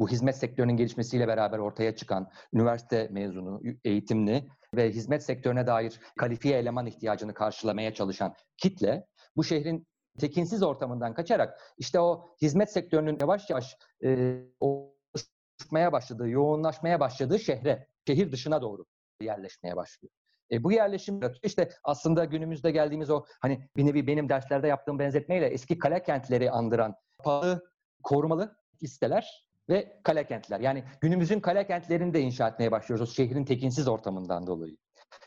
[0.00, 6.58] bu hizmet sektörünün gelişmesiyle beraber ortaya çıkan üniversite mezunu, eğitimli ve hizmet sektörüne dair kalifiye
[6.58, 9.86] eleman ihtiyacını karşılamaya çalışan kitle bu şehrin
[10.18, 17.86] tekinsiz ortamından kaçarak işte o hizmet sektörünün yavaş yavaş e, oluşmaya başladığı, yoğunlaşmaya başladığı şehre,
[18.06, 18.84] şehir dışına doğru
[19.22, 20.12] yerleşmeye başlıyor.
[20.52, 25.46] E, bu yerleşim işte aslında günümüzde geldiğimiz o hani bir nevi benim derslerde yaptığım benzetmeyle
[25.46, 27.70] eski kale kentleri andıran pahalı,
[28.02, 30.60] korumalı listeler ve kale kentler.
[30.60, 34.76] Yani günümüzün kale kentlerini de inşa etmeye başlıyoruz o şehrin tekinsiz ortamından dolayı.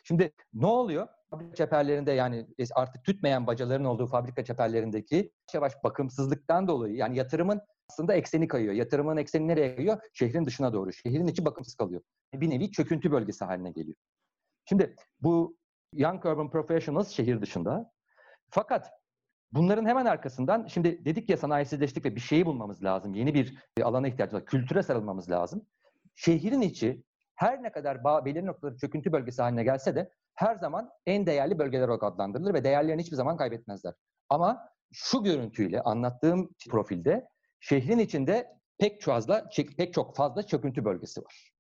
[0.04, 1.08] Şimdi ne oluyor?
[1.30, 8.14] Fabrika çeperlerinde yani artık tütmeyen bacaların olduğu fabrika çeperlerindeki yavaş bakımsızlıktan dolayı yani yatırımın aslında
[8.14, 8.74] ekseni kayıyor.
[8.74, 10.02] Yatırımın ekseni nereye kayıyor?
[10.14, 10.94] Şehrin dışına doğru.
[10.94, 12.02] Şehrin içi bakımsız kalıyor.
[12.34, 13.96] Bir nevi çöküntü bölgesi haline geliyor.
[14.66, 15.58] Şimdi bu
[15.94, 17.92] Young Urban Professionals şehir dışında.
[18.50, 18.92] Fakat
[19.54, 23.14] bunların hemen arkasından şimdi dedik ya sanayisizleştik ve bir şeyi bulmamız lazım.
[23.14, 24.46] Yeni bir alana ihtiyacımız var.
[24.46, 25.66] Kültüre sarılmamız lazım.
[26.16, 27.04] Şehrin içi
[27.36, 31.88] her ne kadar belirli noktaları çöküntü bölgesi haline gelse de her zaman en değerli bölgeler
[31.88, 33.94] olarak adlandırılır ve değerlerini hiçbir zaman kaybetmezler.
[34.30, 37.28] Ama şu görüntüyle anlattığım profilde
[37.60, 38.48] şehrin içinde
[38.80, 41.54] pek fazla pek çok fazla çöküntü bölgesi var.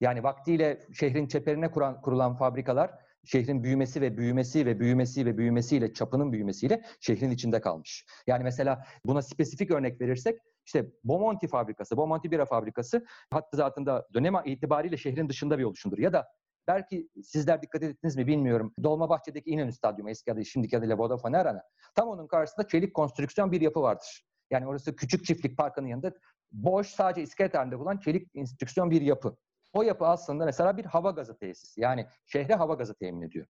[0.00, 2.90] Yani vaktiyle şehrin çeperine kuran, kurulan fabrikalar
[3.24, 8.06] şehrin büyümesi ve büyümesi ve büyümesi ve büyümesiyle çapının büyümesiyle şehrin içinde kalmış.
[8.26, 14.34] Yani mesela buna spesifik örnek verirsek işte Bomonti fabrikası, Bomonti bira fabrikası hattı zatında dönem
[14.44, 15.98] itibariyle şehrin dışında bir oluşumdur.
[15.98, 16.28] Ya da
[16.68, 18.74] belki sizler dikkat ettiniz mi bilmiyorum.
[18.82, 21.62] Dolmabahçe'deki İnönü Stadyumu eski adı şimdiki adıyla Vodafone Arena.
[21.94, 24.24] Tam onun karşısında çelik konstrüksiyon bir yapı vardır.
[24.50, 26.12] Yani orası küçük çiftlik parkının yanında
[26.52, 29.36] boş sadece iskelet halinde bulan çelik konstrüksiyon bir yapı.
[29.72, 31.80] O yapı aslında mesela bir hava gazı tesisi.
[31.80, 33.46] Yani şehre hava gazı temin ediyor.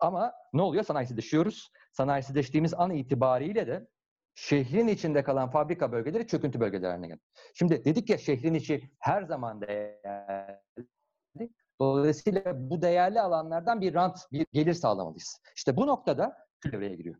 [0.00, 0.84] Ama ne oluyor?
[0.84, 1.70] Sanayisizleşiyoruz.
[1.92, 3.88] Sanayisizleştiğimiz an itibariyle de
[4.34, 7.20] şehrin içinde kalan fabrika bölgeleri çöküntü bölgeleri haline geldi.
[7.54, 11.50] Şimdi dedik ya şehrin içi her zaman değerli.
[11.80, 15.40] Dolayısıyla bu değerli alanlardan bir rant, bir gelir sağlamalıyız.
[15.56, 17.16] İşte bu noktada kültür devreye giriyor.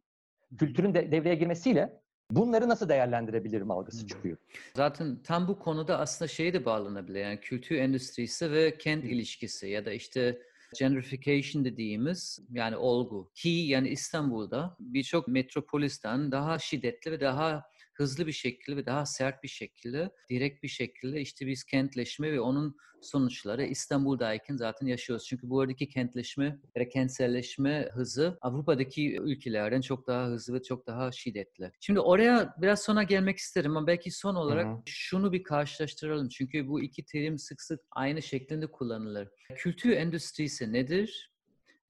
[0.58, 4.36] Kültürün de devreye girmesiyle bunları nasıl değerlendirebilirim algısı çıkıyor.
[4.76, 7.20] Zaten tam bu konuda aslında şeye de bağlanabilir.
[7.20, 10.42] Yani kültür endüstrisi ve kent ilişkisi ya da işte
[10.78, 17.62] gentrification dediğimiz yani olgu ki yani İstanbul'da birçok metropolisten daha şiddetli ve daha
[17.96, 22.40] hızlı bir şekilde ve daha sert bir şekilde, direkt bir şekilde işte biz kentleşme ve
[22.40, 25.26] onun sonuçları İstanbul'dayken zaten yaşıyoruz.
[25.26, 31.12] Çünkü bu aradaki kentleşme ve kentselleşme hızı Avrupa'daki ülkelerden çok daha hızlı ve çok daha
[31.12, 31.72] şiddetli.
[31.80, 34.82] Şimdi oraya biraz sonra gelmek isterim ama belki son olarak Hı-hı.
[34.87, 36.28] şunu bir karşılaştıralım.
[36.28, 39.28] Çünkü bu iki terim sık sık aynı şeklinde kullanılır.
[39.56, 41.36] Kültür endüstrisi nedir?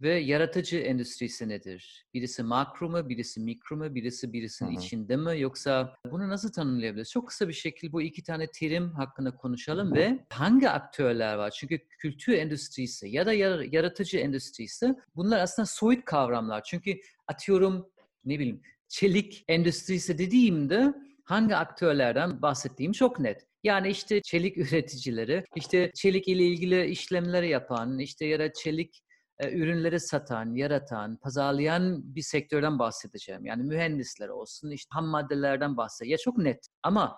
[0.01, 2.07] Ve yaratıcı endüstrisi nedir?
[2.15, 4.85] Birisi makro mu, birisi mikro mu, birisi birisinin Hı-hı.
[4.85, 5.41] içinde mi?
[5.41, 7.11] Yoksa bunu nasıl tanımlayabiliriz?
[7.11, 9.95] Çok kısa bir şekilde bu iki tane terim hakkında konuşalım Hı-hı.
[9.95, 11.51] ve hangi aktörler var?
[11.51, 16.63] Çünkü kültür endüstrisi ya da yaratıcı endüstrisi bunlar aslında soyut kavramlar.
[16.63, 16.95] Çünkü
[17.29, 17.91] atıyorum
[18.25, 23.47] ne bileyim çelik endüstrisi dediğimde hangi aktörlerden bahsettiğim çok net.
[23.65, 29.06] Yani işte çelik üreticileri, işte çelik ile ilgili işlemleri yapan, işte ya da çelik
[29.43, 33.47] ürünleri satan, yaratan, pazarlayan bir sektörden bahsedeceğim.
[33.47, 36.13] Yani mühendisler olsun, işte ham maddelerden bahsedeceğim.
[36.13, 36.67] Ya çok net.
[36.83, 37.17] Ama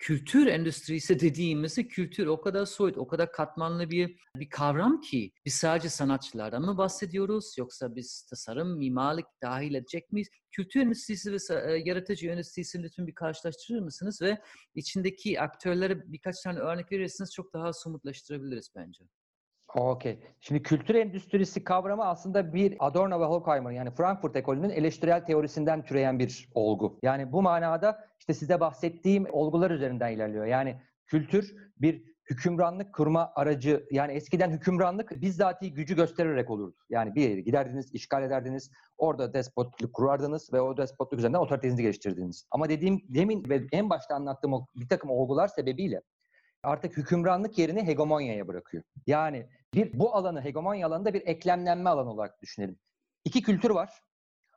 [0.00, 5.54] kültür endüstrisi dediğimizde kültür o kadar soyut, o kadar katmanlı bir bir kavram ki biz
[5.54, 10.28] sadece sanatçılardan mı bahsediyoruz yoksa biz tasarım, mimarlık dahil edecek miyiz?
[10.50, 14.38] Kültür endüstrisi ve e, yaratıcı endüstrisini lütfen bir karşılaştırır mısınız ve
[14.74, 19.04] içindeki aktörlere birkaç tane örnek verirseniz çok daha somutlaştırabiliriz bence.
[19.74, 20.18] Okey.
[20.40, 26.18] Şimdi kültür endüstrisi kavramı aslında bir Adorno ve Horkheimer yani Frankfurt ekolünün eleştirel teorisinden türeyen
[26.18, 26.98] bir olgu.
[27.02, 30.44] Yani bu manada işte size bahsettiğim olgular üzerinden ilerliyor.
[30.44, 36.76] Yani kültür bir hükümranlık kurma aracı yani eskiden hükümranlık bizzati gücü göstererek olurdu.
[36.88, 42.46] Yani bir yere giderdiniz, işgal ederdiniz, orada despotluk kurardınız ve o despotluk üzerinden otoritenizi geliştirdiniz.
[42.50, 46.00] Ama dediğim demin ve en başta anlattığım o bir takım olgular sebebiyle
[46.62, 48.82] artık hükümranlık yerini hegemonyaya bırakıyor.
[49.06, 52.78] Yani bir bu alanı hegemonya alanında bir eklemlenme alanı olarak düşünelim.
[53.24, 54.02] İki kültür var.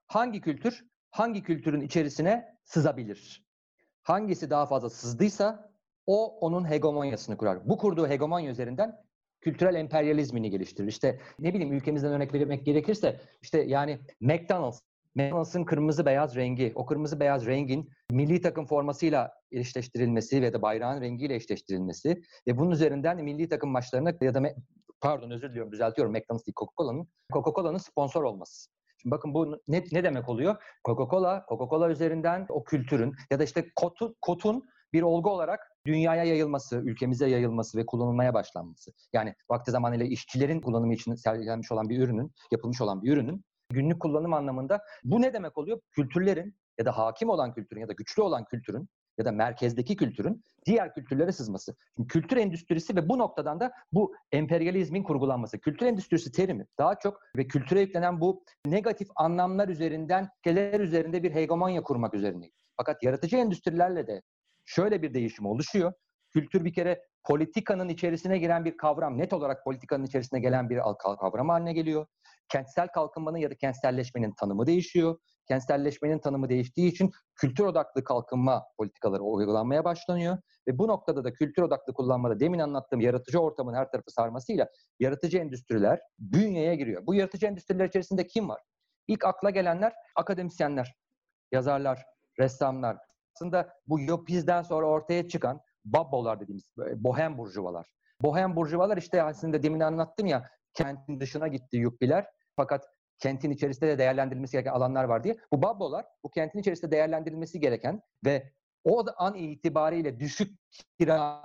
[0.07, 3.45] Hangi kültür hangi kültürün içerisine sızabilir?
[4.03, 5.73] Hangisi daha fazla sızdıysa
[6.05, 7.69] o onun hegemonyasını kurar.
[7.69, 9.03] Bu kurduğu hegemonya üzerinden
[9.41, 10.87] kültürel emperyalizmini geliştirir.
[10.87, 14.81] İşte ne bileyim ülkemizden örnek vermek gerekirse işte yani McDonald's
[15.15, 21.01] McDonald's'ın kırmızı beyaz rengi, o kırmızı beyaz rengin milli takım formasıyla eşleştirilmesi ve de bayrağın
[21.01, 24.41] rengiyle eşleştirilmesi ve bunun üzerinden milli takım maçlarına ya da
[25.03, 28.69] pardon özür diliyorum düzeltiyorum McDonald's değil Coca-Cola'nın Coca-Cola'nın sponsor olması.
[28.97, 30.55] Şimdi bakın bu ne, ne demek oluyor?
[30.87, 34.63] Coca-Cola, Coca-Cola üzerinden o kültürün ya da işte kotun, kotun
[34.93, 38.91] bir olgu olarak dünyaya yayılması, ülkemize yayılması ve kullanılmaya başlanması.
[39.13, 44.01] Yani vakti zamanıyla işçilerin kullanımı için sergilenmiş olan bir ürünün, yapılmış olan bir ürünün günlük
[44.01, 45.79] kullanım anlamında bu ne demek oluyor?
[45.91, 50.43] Kültürlerin ya da hakim olan kültürün ya da güçlü olan kültürün ya da merkezdeki kültürün
[50.65, 51.75] diğer kültürlere sızması.
[51.95, 55.59] Şimdi kültür endüstrisi ve bu noktadan da bu emperyalizmin kurgulanması.
[55.59, 61.31] Kültür endüstrisi terimi daha çok ve kültüre yüklenen bu negatif anlamlar üzerinden, ülkeler üzerinde bir
[61.31, 62.49] hegemonya kurmak üzerine.
[62.77, 64.21] Fakat yaratıcı endüstrilerle de
[64.65, 65.93] şöyle bir değişim oluşuyor.
[66.33, 70.79] Kültür bir kere politikanın içerisine giren bir kavram, net olarak politikanın içerisine gelen bir
[71.19, 72.05] kavram haline geliyor.
[72.49, 75.17] Kentsel kalkınmanın ya da kentselleşmenin tanımı değişiyor.
[75.47, 80.37] Kentselleşmenin tanımı değiştiği için kültür odaklı kalkınma politikaları uygulanmaya başlanıyor.
[80.67, 84.67] Ve bu noktada da kültür odaklı kullanmada demin anlattığım yaratıcı ortamın her tarafı sarmasıyla
[84.99, 87.05] yaratıcı endüstriler bünyeye giriyor.
[87.05, 88.61] Bu yaratıcı endüstriler içerisinde kim var?
[89.07, 90.95] İlk akla gelenler akademisyenler,
[91.51, 92.05] yazarlar,
[92.39, 92.97] ressamlar.
[93.35, 97.87] Aslında bu Yopiz'den sonra ortaya çıkan babbolar dediğimiz bohem burjuvalar.
[98.21, 103.97] Bohem burjuvalar işte aslında demin anlattım ya kentin dışına gitti yuppiler fakat kentin içerisinde de
[103.97, 105.37] değerlendirilmesi gereken alanlar var diye.
[105.53, 108.51] Bu babbolar bu kentin içerisinde değerlendirilmesi gereken ve
[108.83, 110.59] o an itibariyle düşük
[110.99, 111.41] kira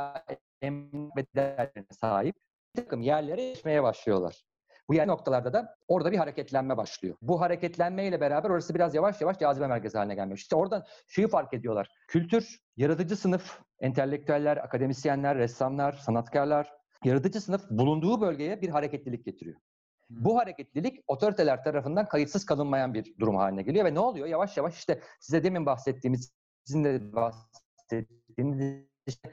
[1.17, 2.37] bedellerine sahip
[2.77, 4.45] bir takım yerlere geçmeye başlıyorlar.
[4.89, 7.17] Bu yer noktalarda da orada bir hareketlenme başlıyor.
[7.23, 10.43] Bu hareketlenmeyle beraber orası biraz yavaş yavaş cazibe merkezi haline gelmiş.
[10.43, 11.89] İşte oradan şeyi fark ediyorlar.
[12.09, 19.61] Kültür, yaratıcı sınıf, entelektüeller, akademisyenler, ressamlar, sanatkarlar, yaratıcı sınıf bulunduğu bölgeye bir hareketlilik getiriyor.
[20.11, 24.27] Bu hareketlilik otoriteler tarafından kayıtsız kalınmayan bir durum haline geliyor ve ne oluyor?
[24.27, 26.33] Yavaş yavaş işte size demin bahsettiğimiz,
[26.65, 29.33] sizin de bahsettiğiniz işte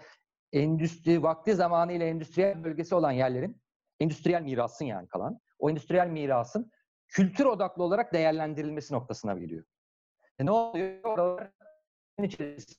[0.54, 3.62] endüstri, vakti zamanıyla endüstriyel bölgesi olan yerlerin,
[3.99, 6.71] endüstriyel mirasın yani kalan, o endüstriyel mirasın
[7.08, 9.63] kültür odaklı olarak değerlendirilmesi noktasına geliyor.
[10.39, 11.04] E ne oluyor?
[11.04, 11.51] Oralar
[12.23, 12.78] içerisinde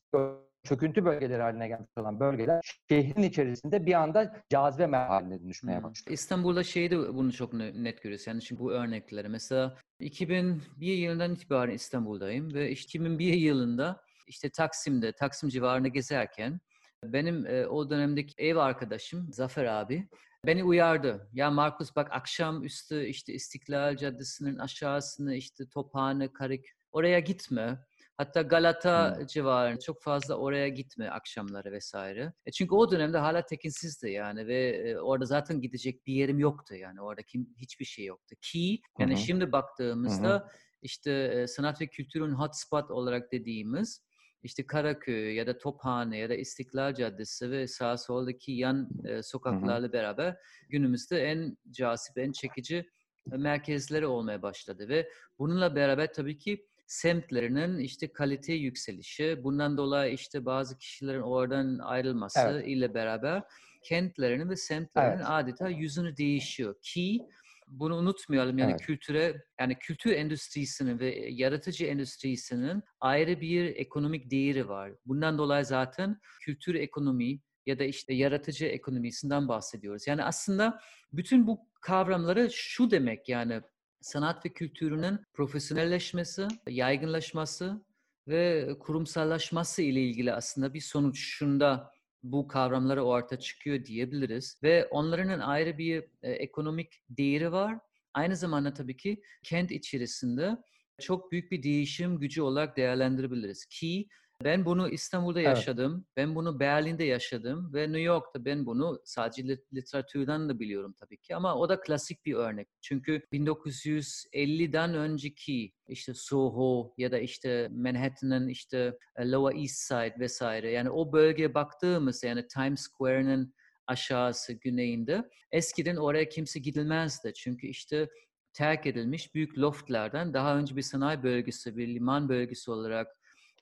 [0.66, 6.14] çöküntü bölgeleri haline gelmiş olan bölgeler şehrin içerisinde bir anda cazibe haline dönüşmeye başlıyor.
[6.14, 8.26] İstanbul'da şeyde bunu çok net görüyoruz.
[8.26, 9.28] Yani şimdi bu örnekleri.
[9.28, 16.60] Mesela 2001 yılından itibaren İstanbul'dayım ve 2001 yılında işte Taksim'de, Taksim civarında gezerken
[17.04, 20.08] benim e, o dönemdeki ev arkadaşım Zafer abi
[20.46, 21.28] beni uyardı.
[21.32, 27.78] Ya Markus bak akşam üstü işte İstiklal Caddesi'nin aşağısını işte Tophane, Karik oraya gitme.
[28.18, 29.26] Hatta Galata hmm.
[29.26, 32.32] civarında çok fazla oraya gitme akşamları vesaire.
[32.46, 36.74] E çünkü o dönemde hala tekinsizdi yani ve e, orada zaten gidecek bir yerim yoktu
[36.74, 37.00] yani.
[37.00, 38.34] Orada kim, hiçbir şey yoktu.
[38.42, 39.20] Ki yani Hı-hı.
[39.20, 40.48] şimdi baktığımızda Hı-hı.
[40.82, 44.06] işte e, sanat ve kültürün hotspot olarak dediğimiz
[44.42, 49.92] işte Karaköy ya da Tophane ya da İstiklal Caddesi ve sağ soldaki yan e, sokaklarla
[49.92, 50.36] beraber
[50.68, 52.90] günümüzde en cazip, en çekici
[53.26, 60.44] merkezleri olmaya başladı ve bununla beraber tabii ki semtlerinin işte kalite yükselişi, bundan dolayı işte
[60.44, 62.68] bazı kişilerin oradan ayrılması evet.
[62.68, 63.42] ile beraber
[63.82, 65.26] kentlerinin ve semtlerinin evet.
[65.28, 67.20] adeta yüzünü değişiyor ki
[67.66, 68.80] bunu unutmayalım yani evet.
[68.80, 74.92] kültüre yani kültür endüstrisinin ve yaratıcı endüstrisinin ayrı bir ekonomik değeri var.
[75.06, 80.06] Bundan dolayı zaten kültür ekonomi ya da işte yaratıcı ekonomisinden bahsediyoruz.
[80.06, 80.80] Yani aslında
[81.12, 83.60] bütün bu kavramları şu demek yani
[84.00, 87.84] sanat ve kültürünün profesyonelleşmesi, yaygınlaşması
[88.28, 91.90] ve kurumsallaşması ile ilgili aslında bir sonuçunda
[92.22, 94.60] bu kavramları ortaya çıkıyor diyebiliriz.
[94.62, 97.78] Ve onların ayrı bir e, ekonomik değeri var.
[98.14, 100.56] Aynı zamanda tabii ki kent içerisinde
[101.00, 103.66] çok büyük bir değişim gücü olarak değerlendirebiliriz.
[103.66, 104.08] Ki
[104.44, 105.48] Ben bunu İstanbul'da Evet.
[105.48, 110.94] yaşadım, ben bunu Berlin'de yaşadım ve New York'ta ben bunu sadece lit- literatürden de biliyorum
[111.00, 112.68] tabii ki ama o da klasik bir örnek.
[112.80, 120.70] Çünkü 1950'den önceki işte Soho ya da işte Manhattan'ın işte e, Lower East Side vesaire
[120.70, 123.54] yani o bölgeye baktığımız yani Times Square'nin
[123.86, 127.32] aşağısı güneyinde eskiden oraya kimse gidilmezdi.
[127.36, 128.08] Çünkü işte
[128.52, 133.06] terk edilmiş büyük loftlardan daha önce bir sanayi bölgesi, bir liman bölgesi olarak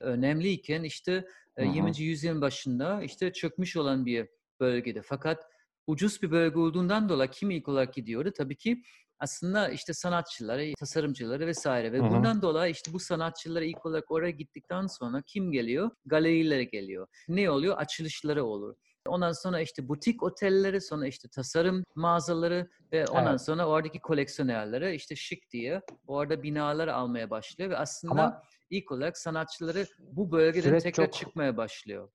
[0.01, 1.25] önemliyken işte
[1.57, 1.75] e, Hı hı.
[1.75, 1.99] 20.
[2.01, 4.27] yüzyılın başında işte çökmüş olan bir
[4.59, 5.01] bölgede.
[5.01, 5.43] Fakat
[5.87, 8.31] ucuz bir bölge olduğundan dolayı kim ilk olarak gidiyordu?
[8.37, 8.81] Tabii ki
[9.19, 12.09] aslında işte sanatçıları, tasarımcıları vesaire ve Hı hı.
[12.09, 15.91] bundan dolayı işte bu sanatçılar ilk olarak oraya gittikten sonra kim geliyor?
[16.05, 17.07] Galeriler geliyor.
[17.27, 17.77] Ne oluyor?
[17.77, 18.75] Açılışları olur.
[19.07, 23.41] Ondan sonra işte butik otelleri, sonra işte tasarım mağazaları ve ondan Evet.
[23.41, 29.17] sonra oradaki koleksiyonerleri işte şık diye orada binalar almaya başlıyor ve aslında Ama ilk olarak
[29.17, 32.09] sanatçıları bu bölgeden tekrar çok çıkmaya başlıyor.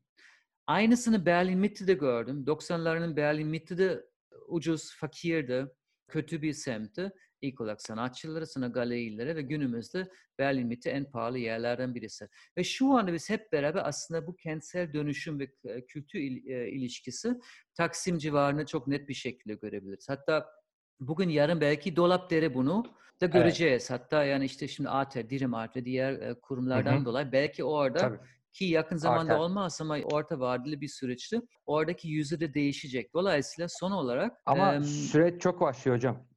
[0.67, 2.45] Aynısını Berlin Mitte'de gördüm.
[2.47, 4.05] 90'ların Berlin Mitte'de
[4.49, 5.67] ucuz, fakirdi,
[6.09, 7.13] kötü bir semtti.
[7.43, 12.29] İlk olarak sanatçıları, sonra galerilere ve günümüzde Berlin Mitte en pahalı yerlerden birisi.
[12.57, 17.35] Ve şu anda biz hep beraber aslında bu kentsel dönüşüm ve e, kültür e, ilişkisi
[17.75, 20.09] Taksim civarını çok net bir şekilde görebiliriz.
[20.09, 20.47] Hatta
[21.01, 22.85] bugün yarın belki Dolapdere bunu
[23.21, 23.33] da evet.
[23.33, 23.91] göreceğiz.
[23.91, 27.05] Hatta yani işte şimdi ATER, Dirim ve diğer e, Hı kurumlardan hı.
[27.05, 28.19] dolayı belki orada Tabii.
[28.53, 29.45] ki yakın zamanda Arter.
[29.45, 33.15] olmaz ama orta vadeli bir süreçte oradaki yüzü de değişecek.
[33.15, 36.30] Dolayısıyla son olarak Ama em, süreç çok başlıyor hocam.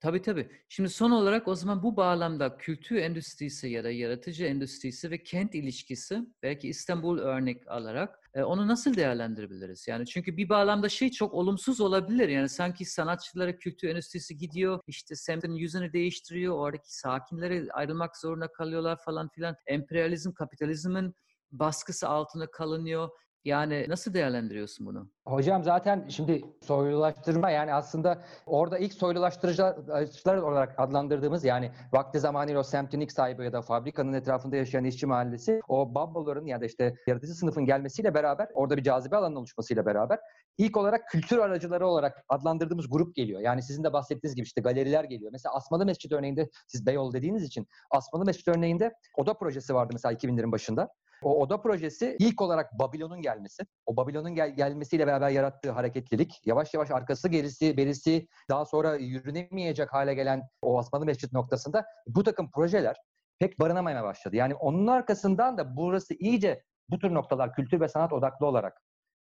[0.00, 0.50] Tabii tabii.
[0.68, 5.54] Şimdi son olarak o zaman bu bağlamda kültür endüstrisi ya da yaratıcı endüstrisi ve kent
[5.54, 9.88] ilişkisi belki İstanbul örnek alarak e, onu nasıl değerlendirebiliriz?
[9.88, 12.28] Yani çünkü bir bağlamda şey çok olumsuz olabilir.
[12.28, 18.98] Yani sanki sanatçılara kültür endüstrisi gidiyor, işte semtin yüzünü değiştiriyor, oradaki sakinleri ayrılmak zorunda kalıyorlar
[19.04, 19.56] falan filan.
[19.66, 21.14] Emperyalizm, kapitalizmin
[21.52, 23.08] baskısı altına kalınıyor.
[23.46, 25.08] Yani nasıl değerlendiriyorsun bunu?
[25.26, 32.62] Hocam zaten şimdi soylulaştırma yani aslında orada ilk soylulaştırıcılar olarak adlandırdığımız yani vakti zamanıyla o
[32.62, 36.94] semtin ilk sahibi ya da fabrikanın etrafında yaşayan işçi mahallesi o bubble'ların ya da işte
[37.06, 40.18] yaratıcı sınıfın gelmesiyle beraber orada bir cazibe alanının oluşmasıyla beraber
[40.58, 43.40] ilk olarak kültür aracıları olarak adlandırdığımız grup geliyor.
[43.40, 45.32] Yani sizin de bahsettiğiniz gibi işte galeriler geliyor.
[45.32, 50.12] Mesela Asmalı Mescid örneğinde siz Beyoğlu dediğiniz için Asmalı Mescid örneğinde oda projesi vardı mesela
[50.12, 50.88] 2000'lerin başında.
[51.22, 53.62] O oda projesi ilk olarak Babilon'un gelmesi.
[53.86, 59.92] O Babilon'un gel- gelmesiyle beraber yarattığı hareketlilik, yavaş yavaş arkası gerisi berisi daha sonra yürünemeyecek
[59.92, 62.96] hale gelen o Osmanlı Mescid noktasında bu takım projeler
[63.38, 64.36] pek barınamaya başladı.
[64.36, 68.82] Yani onun arkasından da burası iyice bu tür noktalar kültür ve sanat odaklı olarak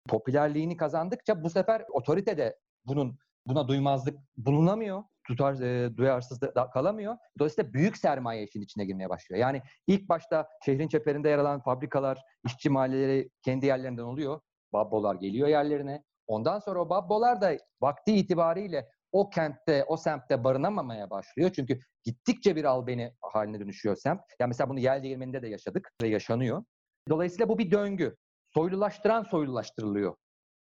[0.07, 3.17] popülerliğini kazandıkça bu sefer otorite de bunun
[3.47, 5.03] buna duymazlık bulunamıyor.
[5.27, 7.17] Tutar, e, duyarsız da, kalamıyor.
[7.39, 9.41] Dolayısıyla büyük sermaye işin içine girmeye başlıyor.
[9.41, 14.41] Yani ilk başta şehrin çeperinde yer alan fabrikalar, işçi mahalleleri kendi yerlerinden oluyor.
[14.73, 16.03] Babbolar geliyor yerlerine.
[16.27, 21.51] Ondan sonra o babbolar da vakti itibariyle o kentte, o semtte barınamamaya başlıyor.
[21.55, 24.21] Çünkü gittikçe bir albeni haline dönüşüyor semt.
[24.39, 26.63] Yani mesela bunu Yel Değirmeni'nde de yaşadık ve yaşanıyor.
[27.09, 28.15] Dolayısıyla bu bir döngü.
[28.53, 30.15] Soylulaştıran soylulaştırılıyor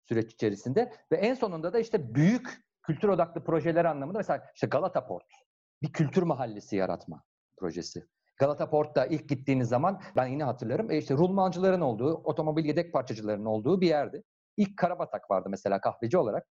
[0.07, 5.07] süreç içerisinde ve en sonunda da işte büyük kültür odaklı projeler anlamında mesela işte Galata
[5.07, 5.25] Port
[5.81, 7.23] bir kültür mahallesi yaratma
[7.57, 8.05] projesi.
[8.39, 13.45] Galata Port'ta ilk gittiğiniz zaman ben yine hatırlarım e işte rulmancıların olduğu, otomobil yedek parçacılarının
[13.45, 14.23] olduğu bir yerdi.
[14.57, 16.47] İlk Karabatak vardı mesela kahveci olarak.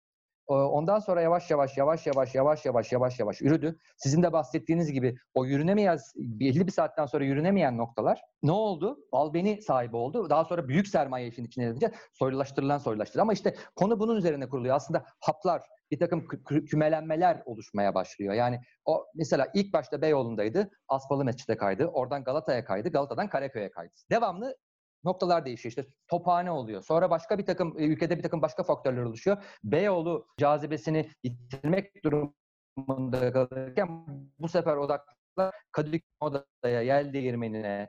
[0.47, 3.79] Ondan sonra yavaş yavaş yavaş yavaş yavaş yavaş yavaş yavaş yürüdü.
[3.97, 8.99] Sizin de bahsettiğiniz gibi o yürünemeyen belli bir saatten sonra yürünemeyen noktalar ne oldu?
[9.13, 10.31] Albeni sahibi oldu.
[10.31, 13.23] Daha sonra büyük sermaye işin içine girince soylulaştırılan soylulaştırılan.
[13.23, 14.77] Ama işte konu bunun üzerine kuruluyor.
[14.77, 15.63] Aslında haplar,
[15.95, 18.35] bir takım kü- kü- kümelenmeler oluşmaya başlıyor.
[18.35, 20.71] Yani o mesela ilk başta Beyoğlu'ndaydı.
[20.89, 21.87] Aspalı Mescid'e kaydı.
[21.87, 22.89] Oradan Galata'ya kaydı.
[22.89, 23.93] Galata'dan Karaköy'e kaydı.
[24.11, 24.57] Devamlı
[25.05, 25.71] noktalar değişiyor.
[25.71, 26.83] İşte tophane oluyor.
[26.83, 29.45] Sonra başka bir takım e, ülkede bir takım başka faktörler oluşuyor.
[29.65, 34.07] Beyoğlu cazibesini yitirmek durumunda kalırken
[34.39, 37.89] bu sefer odaklar Kadıköy Moda'ya, Yel Değirmeni'ne,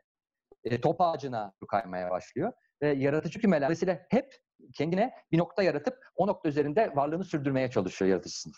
[0.63, 0.81] e,
[1.67, 2.53] kaymaya başlıyor.
[2.85, 4.35] Ve yaratıcı kümeler dolayısıyla hep
[4.73, 8.57] kendine bir nokta yaratıp o nokta üzerinde varlığını sürdürmeye çalışıyor yaratıcı sınıf.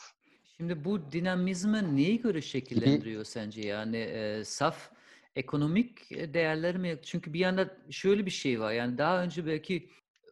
[0.57, 3.61] Şimdi bu dinamizmi neye göre şekillendiriyor sence?
[3.61, 4.91] Yani e, saf
[5.36, 6.99] ekonomik e, değerler mi?
[7.03, 8.71] Çünkü bir yanda şöyle bir şey var.
[8.71, 9.89] Yani daha önce belki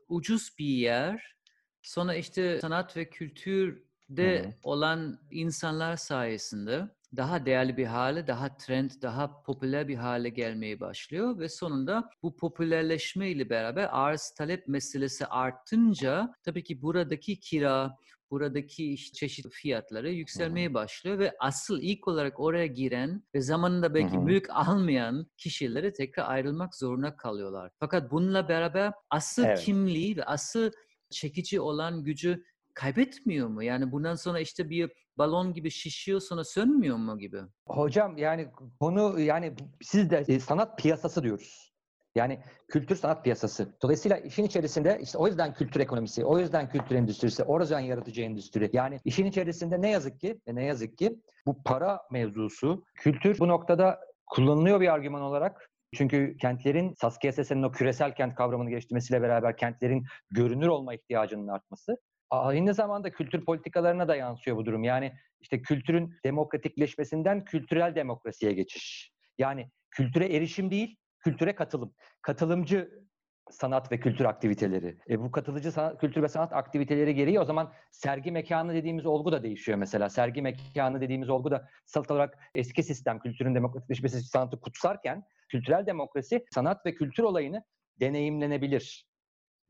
[0.10, 1.36] ucuz bir yer,
[1.82, 4.54] sonra işte sanat ve kültürde Hı hı.
[4.64, 11.40] olan insanlar sayesinde daha değerli bir hale, daha trend, daha popüler bir hale gelmeye başlıyor
[11.40, 17.96] ve sonunda bu popülerleşme ile beraber arz talep meselesi arttınca tabii ki buradaki kira,
[18.32, 24.18] buradaki işte çeşitli fiyatları yükselmeye başlıyor ve asıl ilk olarak oraya giren ve zamanında belki
[24.18, 27.72] mülk almayan kişileri tekrar ayrılmak zorunda kalıyorlar.
[27.80, 29.60] Fakat bununla beraber asıl Evet.
[29.60, 30.72] kimliği ve asıl
[31.10, 32.44] çekici olan gücü
[32.74, 33.64] kaybetmiyor mu?
[33.64, 37.38] Yani bundan sonra işte bir balon gibi şişiyor sonra sönmüyor mu gibi?
[37.68, 41.76] Hocam yani konu yani siz de e, sanat piyasası diyoruz.
[42.16, 43.78] Yani kültür sanat piyasası.
[43.82, 48.22] Dolayısıyla işin içerisinde işte o yüzden kültür ekonomisi, o yüzden kültür endüstrisi, o yüzden yaratıcı
[48.22, 48.70] endüstri.
[48.74, 53.48] Yani işin içerisinde ne yazık ki ve ne yazık ki bu para mevzusu, kültür bu
[53.48, 55.70] noktada kullanılıyor bir argüman olarak.
[55.96, 61.98] Çünkü kentlerin Saskia Sessen'in o küresel kent kavramını geliştirmesiyle beraber kentlerin görünür olma ihtiyacının artması.
[62.42, 64.84] Aynı zamanda kültür politikalarına da yansıyor bu durum.
[64.84, 69.12] Yani işte kültürün demokratikleşmesinden kültürel demokrasiye geçiş.
[69.38, 71.94] Yani kültüre erişim değil, kültüre katılım.
[72.22, 73.06] Katılımcı
[73.52, 74.98] sanat ve kültür aktiviteleri.
[75.10, 79.32] E bu katılıcı sanat, kültür ve sanat aktiviteleri gereği o zaman sergi mekanı dediğimiz olgu
[79.32, 80.10] da değişiyor mesela.
[80.10, 86.46] Sergi mekanı dediğimiz olgu da sanat olarak eski sistem kültürün demokratikleşmesi sanatı kutsarken kültürel demokrasi
[86.54, 87.64] sanat ve kültür olayını
[88.00, 89.08] deneyimlenebilir.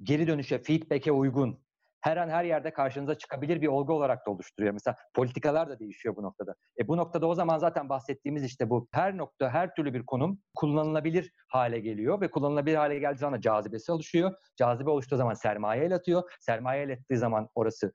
[0.03, 1.64] Geri dönüşe, feedback'e uygun,
[2.05, 4.73] her an her yerde karşınıza çıkabilir bir olgu olarak da oluşturuyor.
[4.73, 6.55] Mesela politikalar da değişiyor bu noktada.
[6.79, 10.39] E bu noktada o zaman zaten bahsettiğimiz işte bu her nokta, her türlü bir konum
[10.55, 14.33] kullanılabilir hale geliyor ve kullanılabilir hale geldiği zaman cazibesi oluşuyor.
[14.55, 16.31] Cazibe oluştuğu zaman sermaye el atıyor.
[16.39, 17.93] Sermaye el ettiği zaman orası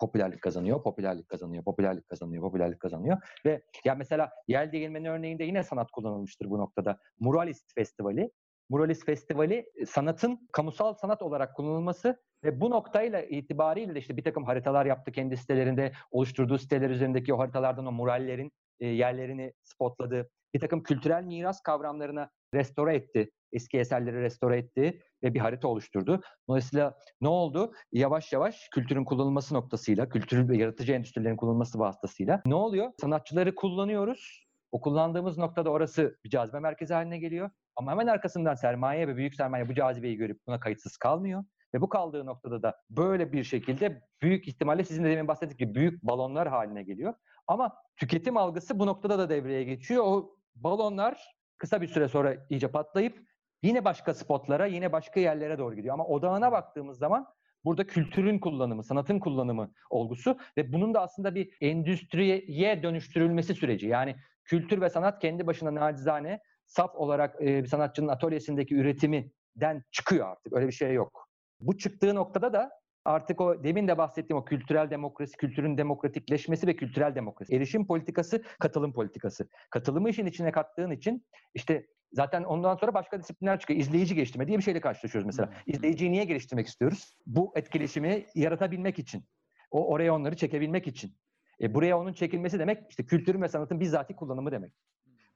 [0.00, 3.18] popülerlik kazanıyor, popülerlik kazanıyor, popülerlik kazanıyor, popülerlik kazanıyor.
[3.46, 6.98] Ve ya mesela Yel Değirmeni örneğinde yine sanat kullanılmıştır bu noktada.
[7.20, 8.30] Muralist Festivali
[8.70, 14.44] Muralist Festivali sanatın kamusal sanat olarak kullanılması ve bu noktayla itibariyle de işte bir takım
[14.44, 20.30] haritalar yaptı kendi sitelerinde, oluşturduğu siteler üzerindeki o haritalardan o murallerin e, yerlerini spotladı.
[20.54, 23.30] Bir takım kültürel miras kavramlarına restore etti.
[23.52, 26.20] Eski eserleri restore etti ve bir harita oluşturdu.
[26.48, 27.72] Dolayısıyla ne oldu?
[27.92, 32.92] Yavaş yavaş kültürün kullanılması noktasıyla, kültür ve yaratıcı endüstrilerin kullanılması vasıtasıyla ne oluyor?
[33.00, 34.46] Sanatçıları kullanıyoruz.
[34.72, 37.50] O kullandığımız noktada orası bir cazibe merkezi haline geliyor.
[37.76, 41.44] Ama hemen arkasından sermaye ve büyük sermaye bu cazibeyi görüp buna kayıtsız kalmıyor.
[41.74, 45.74] Ve bu kaldığı noktada da böyle bir şekilde büyük ihtimalle sizin de demin bahsettiğiniz gibi
[45.74, 47.14] büyük balonlar haline geliyor.
[47.46, 50.04] Ama tüketim algısı bu noktada da devreye geçiyor.
[50.06, 53.18] O balonlar kısa bir süre sonra iyice patlayıp
[53.62, 55.94] yine başka spotlara, yine başka yerlere doğru gidiyor.
[55.94, 57.26] Ama odağına baktığımız zaman
[57.64, 63.86] burada kültürün kullanımı, sanatın kullanımı olgusu ve bunun da aslında bir endüstriye dönüştürülmesi süreci.
[63.86, 70.52] Yani kültür ve sanat kendi başına nacizane saf olarak bir sanatçının atölyesindeki üretiminden çıkıyor artık.
[70.52, 71.31] Öyle bir şey yok.
[71.62, 72.70] Bu çıktığı noktada da
[73.04, 77.54] artık o demin de bahsettiğim o kültürel demokrasi, kültürün demokratikleşmesi ve kültürel demokrasi.
[77.54, 79.48] Erişim politikası, katılım politikası.
[79.70, 83.80] Katılımı işin içine kattığın için işte zaten ondan sonra başka disiplinler çıkıyor.
[83.80, 85.52] İzleyici geliştirme diye bir şeyle karşılaşıyoruz mesela.
[85.66, 87.16] İzleyiciyi niye geliştirmek istiyoruz?
[87.26, 89.24] Bu etkileşimi yaratabilmek için.
[89.70, 91.16] O oraya onları çekebilmek için.
[91.60, 94.72] E, buraya onun çekilmesi demek işte kültürün ve sanatın bizzati kullanımı demek.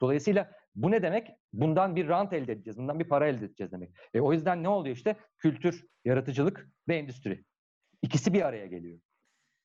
[0.01, 1.31] Dolayısıyla bu ne demek?
[1.53, 3.91] Bundan bir rant elde edeceğiz, bundan bir para elde edeceğiz demek.
[4.15, 5.17] E, o yüzden ne oluyor işte?
[5.39, 7.45] Kültür, yaratıcılık ve endüstri.
[8.03, 8.99] İkisi bir araya geliyor.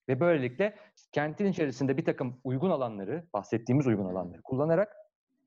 [0.10, 0.76] Ve böylelikle
[1.12, 4.96] kentin içerisinde bir takım uygun alanları, bahsettiğimiz uygun alanları kullanarak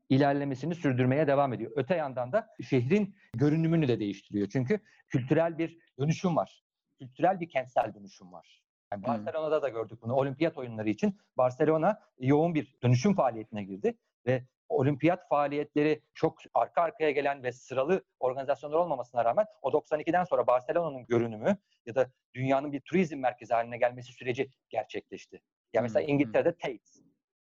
[0.09, 1.73] ilerlemesini sürdürmeye devam ediyor.
[1.77, 4.49] Öte yandan da şehrin görünümünü de değiştiriyor.
[4.49, 6.65] Çünkü kültürel bir dönüşüm var.
[6.99, 8.63] Kültürel bir kentsel dönüşüm var.
[8.93, 10.15] Yani Barcelona'da da gördük bunu.
[10.15, 17.11] Olimpiyat oyunları için Barcelona yoğun bir dönüşüm faaliyetine girdi ve olimpiyat faaliyetleri çok arka arkaya
[17.11, 21.57] gelen ve sıralı organizasyonlar olmamasına rağmen o 92'den sonra Barcelona'nın görünümü
[21.87, 25.43] ya da dünyanın bir turizm merkezi haline gelmesi süreci gerçekleşti.
[25.73, 26.79] Yani mesela İngiltere'de Tate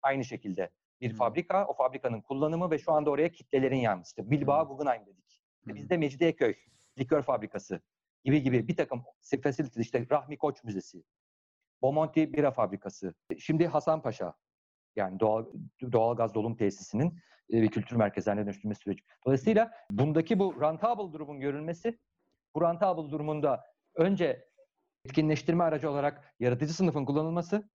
[0.02, 4.30] aynı şekilde bir fabrika, o fabrikanın kullanımı ve şu anda oraya kitlelerin yanması.
[4.30, 5.42] Bilbao Guggenheim dedik.
[5.60, 6.54] İşte bizde Mecidiyeköy
[6.98, 7.80] likör fabrikası
[8.24, 9.04] gibi gibi bir takım
[9.42, 11.04] facility işte Rahmi Koç Müzesi,
[11.82, 14.34] Bomonti Bira Fabrikası, şimdi Hasanpaşa
[14.96, 15.44] yani doğal,
[15.92, 17.18] doğal gaz dolum tesisinin
[17.52, 19.02] ve kültür merkezlerine dönüştürme süreci.
[19.26, 21.98] Dolayısıyla bundaki bu rentable durumun görülmesi,
[22.54, 23.64] bu rentable durumunda
[23.96, 24.50] önce
[25.04, 27.68] etkinleştirme aracı olarak yaratıcı sınıfın kullanılması,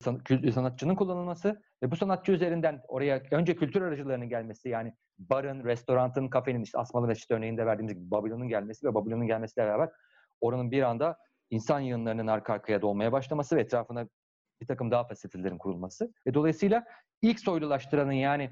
[0.54, 6.62] sanatçının kullanılması ve bu sanatçı üzerinden oraya önce kültür aracılarının gelmesi yani barın, restoranın, kafenin
[6.62, 9.90] işte Asmalı Mescid örneğinde verdiğimiz gibi Babilon'un gelmesi ve Babilon'un gelmesiyle beraber
[10.40, 11.18] oranın bir anda
[11.50, 14.08] insan yığınlarının arka arkaya dolmaya başlaması ve etrafına
[14.62, 16.14] bir takım daha fasilitelerin kurulması.
[16.26, 16.84] Ve dolayısıyla
[17.22, 18.50] ilk soylulaştıranın yani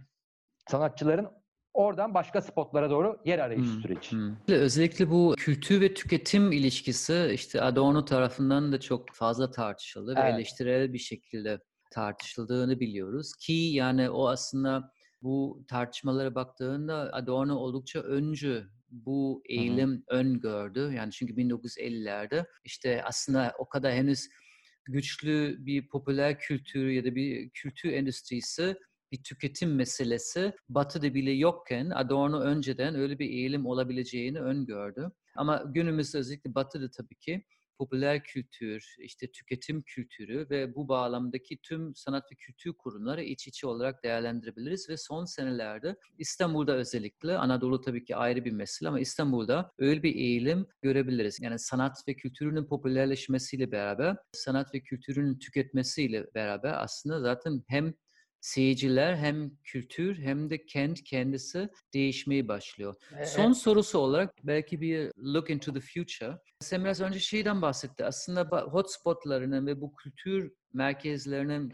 [0.68, 1.28] sanatçıların
[1.74, 4.10] oradan başka spotlara doğru yer arayış hmm, süreci.
[4.10, 4.36] Hmm.
[4.48, 10.24] Özellikle bu kültür ve tüketim ilişkisi işte Adorno tarafından da çok fazla tartışıldı evet.
[10.24, 14.92] ve eleştirel bir şekilde tartışıldığını biliyoruz ki yani o aslında
[15.22, 20.18] bu tartışmalara baktığında Adorno oldukça öncü bu eğilim Hı-hı.
[20.18, 20.92] öngördü.
[20.96, 24.28] Yani çünkü 1950'lerde işte aslında o kadar henüz
[24.92, 28.76] güçlü bir popüler kültür ya da bir kültür endüstrisi
[29.12, 35.10] bir tüketim meselesi Batı'da bile yokken Adorno önceden öyle bir eğilim olabileceğini öngördü.
[35.36, 37.44] Ama günümüzde özellikle Batı'da tabii ki
[37.80, 43.66] popüler kültür, işte tüketim kültürü ve bu bağlamdaki tüm sanat ve kültür kurumları iç içe
[43.66, 49.72] olarak değerlendirebiliriz ve son senelerde İstanbul'da özellikle, Anadolu tabii ki ayrı bir mesele ama İstanbul'da
[49.78, 51.40] öyle bir eğilim görebiliriz.
[51.40, 57.94] Yani sanat ve kültürünün popülerleşmesiyle beraber, sanat ve kültürünün tüketmesiyle beraber aslında zaten hem
[58.40, 62.94] seyirciler hem kültür hem de kent kendisi değişmeye başlıyor.
[63.18, 66.38] E, Son sorusu olarak belki bir look into the future.
[66.60, 68.04] Sen biraz önce şeyden bahsetti.
[68.04, 71.72] Aslında hotspotlarının ve bu kültür merkezlerinin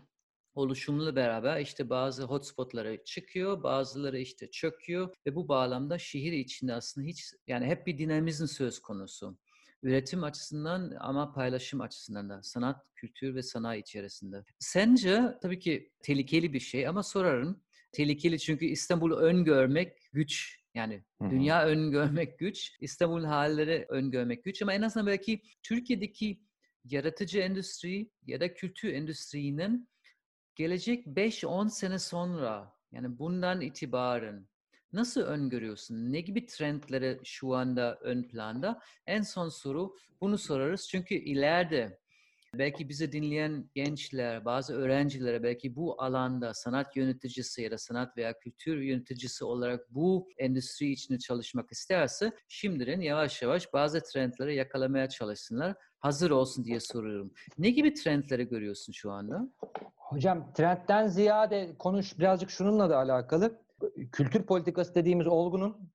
[0.55, 7.07] oluşumuyla beraber işte bazı hotspotları çıkıyor, bazıları işte çöküyor ve bu bağlamda şehir içinde aslında
[7.07, 9.39] hiç yani hep bir dinamizm söz konusu
[9.83, 14.45] üretim açısından ama paylaşım açısından da sanat, kültür ve sanayi içerisinde.
[14.59, 17.63] Sence tabii ki tehlikeli bir şey ama sorarım.
[17.93, 20.61] Tehlikeli çünkü İstanbul'u öngörmek güç.
[20.75, 21.31] Yani Hı-hı.
[21.31, 26.41] dünya öngörmek güç, İstanbul'un halleri öngörmek güç ama en azından belki Türkiye'deki
[26.85, 29.89] yaratıcı endüstri ya da kültür endüstrinin
[30.55, 34.49] gelecek 5-10 sene sonra yani bundan itibaren
[34.97, 36.13] Nasıl öngörüyorsun?
[36.13, 38.81] Ne gibi trendleri şu anda ön planda?
[39.07, 40.89] En son soru bunu sorarız.
[40.89, 41.99] Çünkü ileride
[42.55, 48.39] belki bizi dinleyen gençler, bazı öğrencilere belki bu alanda sanat yöneticisi ya da sanat veya
[48.39, 55.75] kültür yöneticisi olarak bu endüstri içinde çalışmak isterse şimdiden yavaş yavaş bazı trendleri yakalamaya çalışsınlar.
[55.99, 57.33] Hazır olsun diye soruyorum.
[57.59, 59.49] Ne gibi trendleri görüyorsun şu anda?
[59.97, 63.66] Hocam trendten ziyade konuş birazcık şununla da alakalı
[64.13, 65.93] kültür politikası dediğimiz olgunun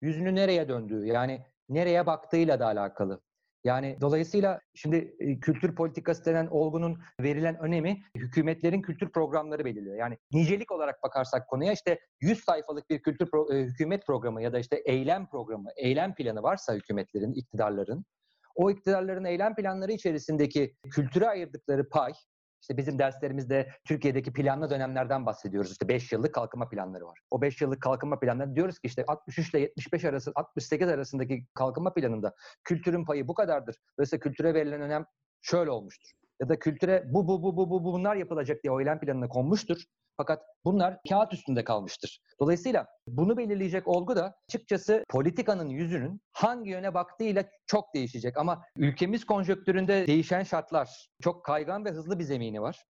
[0.00, 3.20] yüzünü nereye döndüğü yani nereye baktığıyla da alakalı.
[3.64, 9.96] Yani dolayısıyla şimdi e, kültür politikası denen olgunun verilen önemi hükümetlerin kültür programları belirliyor.
[9.96, 14.52] Yani nicelik olarak bakarsak konuya işte 100 sayfalık bir kültür pro, e, hükümet programı ya
[14.52, 18.04] da işte eylem programı, eylem planı varsa hükümetlerin, iktidarların
[18.54, 22.12] o iktidarların eylem planları içerisindeki kültüre ayırdıkları pay
[22.62, 25.72] işte bizim derslerimizde Türkiye'deki planlı dönemlerden bahsediyoruz.
[25.72, 27.18] İşte 5 yıllık kalkınma planları var.
[27.30, 31.94] O 5 yıllık kalkınma planları diyoruz ki işte 63 ile 75 arası 68 arasındaki kalkınma
[31.94, 32.34] planında
[32.64, 33.76] kültürün payı bu kadardır.
[33.98, 35.06] Dolayısıyla kültüre verilen önem
[35.40, 36.10] şöyle olmuştur.
[36.40, 39.84] Ya da kültüre bu bu bu bu bu bunlar yapılacak diye o eylem planına konmuştur.
[40.16, 42.20] Fakat bunlar kağıt üstünde kalmıştır.
[42.40, 48.36] Dolayısıyla bunu belirleyecek olgu da açıkçası politikanın yüzünün hangi yöne baktığıyla çok değişecek.
[48.36, 52.84] Ama ülkemiz konjöktüründe değişen şartlar, çok kaygan ve hızlı bir zemini var.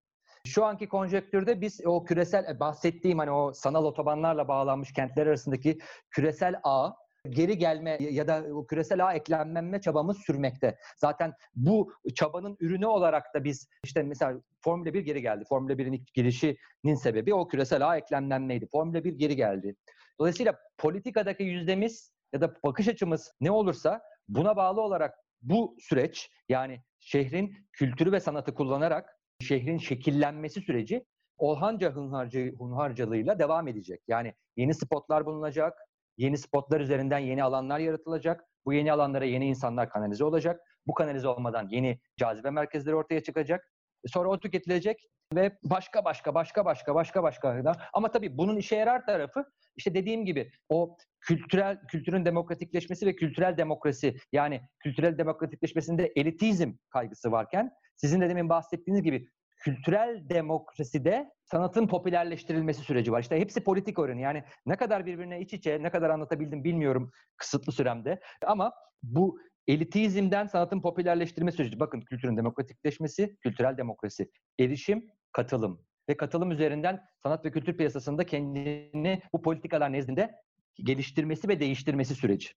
[0.47, 5.77] Şu anki konjektürde biz o küresel e, bahsettiğim hani o sanal otobanlarla bağlanmış kentler arasındaki
[6.11, 6.91] küresel ağ
[7.29, 10.77] geri gelme ya da küresel ağ eklenmeme çabamız sürmekte.
[10.97, 15.43] Zaten bu çabanın ürünü olarak da biz işte mesela Formula 1 geri geldi.
[15.49, 18.67] Formula 1'in ilk girişinin sebebi o küresel ağ eklemlenmeydi.
[18.71, 19.75] Formula 1 geri geldi.
[20.19, 26.81] Dolayısıyla politikadaki yüzdemiz ya da bakış açımız ne olursa buna bağlı olarak bu süreç yani
[26.99, 31.05] şehrin kültürü ve sanatı kullanarak şehrin şekillenmesi süreci
[31.37, 34.01] Orhanca hunharca, hunharcalığıyla devam edecek.
[34.07, 35.77] Yani yeni spotlar bulunacak,
[36.17, 38.45] Yeni spotlar üzerinden yeni alanlar yaratılacak.
[38.65, 40.61] Bu yeni alanlara yeni insanlar kanalize olacak.
[40.87, 43.71] Bu kanalize olmadan yeni cazibe merkezleri ortaya çıkacak.
[44.05, 44.97] E, sonra o tüketilecek
[45.35, 49.45] ve başka başka başka başka başka başka ama tabii bunun işe yarar tarafı
[49.75, 57.31] işte dediğim gibi o kültürel kültürün demokratikleşmesi ve kültürel demokrasi yani kültürel demokratikleşmesinde elitizm kaygısı
[57.31, 59.27] varken sizin de demin bahsettiğiniz gibi
[59.63, 63.21] kültürel demokraside sanatın popülerleştirilmesi süreci var.
[63.21, 64.19] İşte hepsi politik oyunu.
[64.19, 68.19] Yani ne kadar birbirine iç içe, ne kadar anlatabildim bilmiyorum kısıtlı süremde.
[68.45, 71.79] Ama bu elitizmden sanatın popülerleştirilme süreci.
[71.79, 79.21] Bakın kültürün demokratikleşmesi, kültürel demokrasi, erişim, katılım ve katılım üzerinden sanat ve kültür piyasasında kendini
[79.33, 80.35] bu politikalar nezdinde
[80.75, 82.49] geliştirmesi ve değiştirmesi süreci.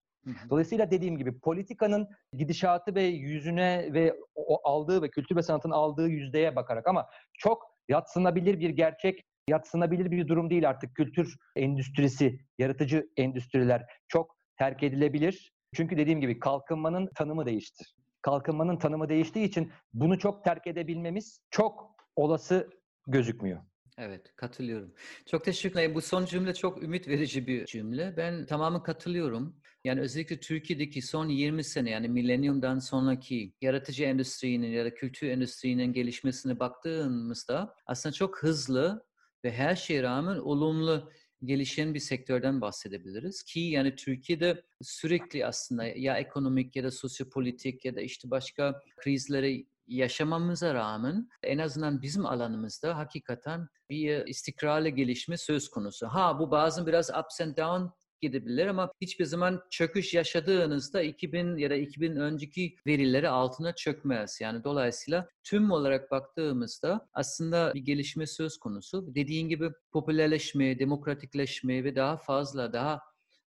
[0.50, 6.08] Dolayısıyla dediğim gibi politikanın gidişatı ve yüzüne ve o aldığı ve kültür ve sanatın aldığı
[6.08, 7.06] yüzdeye bakarak ama
[7.38, 14.82] çok yatsınabilir bir gerçek, yatsınabilir bir durum değil artık kültür endüstrisi, yaratıcı endüstriler çok terk
[14.82, 15.52] edilebilir.
[15.74, 17.84] Çünkü dediğim gibi kalkınmanın tanımı değişti.
[18.22, 22.70] Kalkınmanın tanımı değiştiği için bunu çok terk edebilmemiz çok olası
[23.06, 23.60] gözükmüyor.
[23.98, 24.94] Evet, katılıyorum.
[25.26, 25.94] Çok teşekkür ederim.
[25.94, 28.14] Bu son cümle çok ümit verici bir cümle.
[28.16, 29.56] Ben tamamen katılıyorum.
[29.86, 35.92] Yani özellikle Türkiye'deki son 20 sene yani milenyumdan sonraki yaratıcı endüstrinin ya da kültür endüstrinin
[35.92, 39.06] gelişmesine baktığımızda aslında çok hızlı
[39.44, 41.10] ve her şeye rağmen olumlu
[41.44, 47.96] gelişen bir sektörden bahsedebiliriz ki yani Türkiye'de sürekli aslında ya ekonomik ya da sosyopolitik ya
[47.96, 55.68] da işte başka krizlere yaşamamıza rağmen en azından bizim alanımızda hakikaten bir istikrarlı gelişme söz
[55.68, 56.06] konusu.
[56.06, 57.86] Ha bu bazen biraz ups and down
[58.20, 64.38] gidebilir ama hiçbir zaman çöküş yaşadığınızda 2000 ya da 2000 önceki verileri altına çökmez.
[64.40, 69.14] Yani dolayısıyla tüm olarak baktığımızda aslında bir gelişme söz konusu.
[69.14, 73.00] Dediğin gibi popülerleşme, demokratikleşme ve daha fazla, daha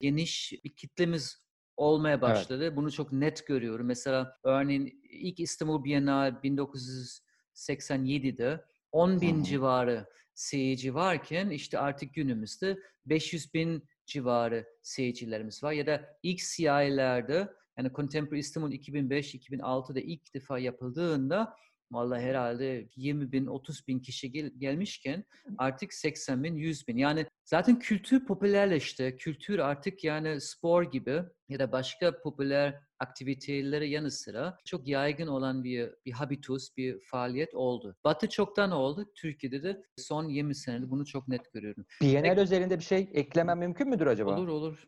[0.01, 1.47] geniş bir kitlemiz
[1.77, 2.64] olmaya başladı.
[2.64, 2.77] Evet.
[2.77, 3.87] Bunu çok net görüyorum.
[3.87, 13.55] Mesela örneğin ilk İstanbul Bienal 1987'de 10 bin civarı seyirci varken işte artık günümüzde 500
[13.55, 15.73] bin civarı seyircilerimiz var.
[15.73, 17.49] Ya da ilk CIA'lerde
[17.79, 21.57] yani Contemporary İstanbul 2005-2006'da ilk defa yapıldığında
[21.91, 25.25] Vallahi herhalde 20 bin, 30 bin kişi gel- gelmişken
[25.59, 26.97] artık 80 bin, 100 bin.
[26.97, 29.16] Yani zaten kültür popülerleşti.
[29.18, 35.64] Kültür artık yani spor gibi ya da başka popüler aktivitelere yanı sıra çok yaygın olan
[35.64, 37.97] bir, bir habitus, bir faaliyet oldu.
[38.05, 39.12] Batı çoktan oldu.
[39.14, 41.86] Türkiye'de de son 20 senede bunu çok net görüyorum.
[42.03, 44.36] Bienal Peki, üzerinde bir şey eklemem mümkün müdür acaba?
[44.36, 44.84] Olur olur.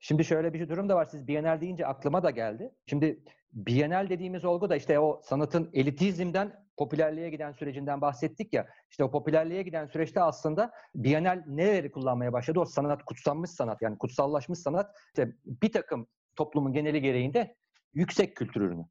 [0.00, 1.04] Şimdi şöyle bir durum da var.
[1.04, 2.74] Siz Bienal deyince aklıma da geldi.
[2.86, 3.20] Şimdi
[3.52, 8.66] Bienal dediğimiz olgu da işte o sanatın elitizmden popülerliğe giden sürecinden bahsettik ya.
[8.90, 12.60] İşte o popülerliğe giden süreçte aslında Bienal neleri kullanmaya başladı?
[12.60, 17.56] O sanat kutsanmış sanat yani kutsallaşmış sanat işte bir takım toplumun geneli gereğinde
[17.94, 18.84] yüksek kültür ürünü.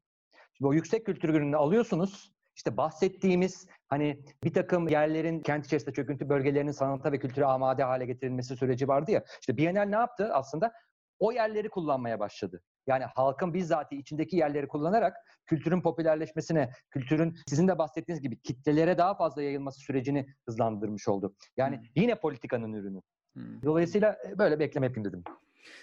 [0.52, 2.36] Şimdi o yüksek kültür ürününü alıyorsunuz.
[2.56, 8.06] İşte bahsettiğimiz hani bir takım yerlerin kent içerisinde çöküntü bölgelerinin sanata ve kültüre amade hale
[8.06, 9.24] getirilmesi süreci vardı ya.
[9.40, 10.72] İşte Bienal ne yaptı aslında?
[11.18, 12.62] O yerleri kullanmaya başladı.
[12.86, 19.14] Yani halkın bizzat içindeki yerleri kullanarak kültürün popülerleşmesine, kültürün sizin de bahsettiğiniz gibi kitlelere daha
[19.14, 21.34] fazla yayılması sürecini hızlandırmış oldu.
[21.56, 21.84] Yani hmm.
[21.96, 23.00] yine politikanın ürünü.
[23.32, 23.62] Hmm.
[23.62, 25.24] Dolayısıyla e, böyle bir ekleme yapayım dedim.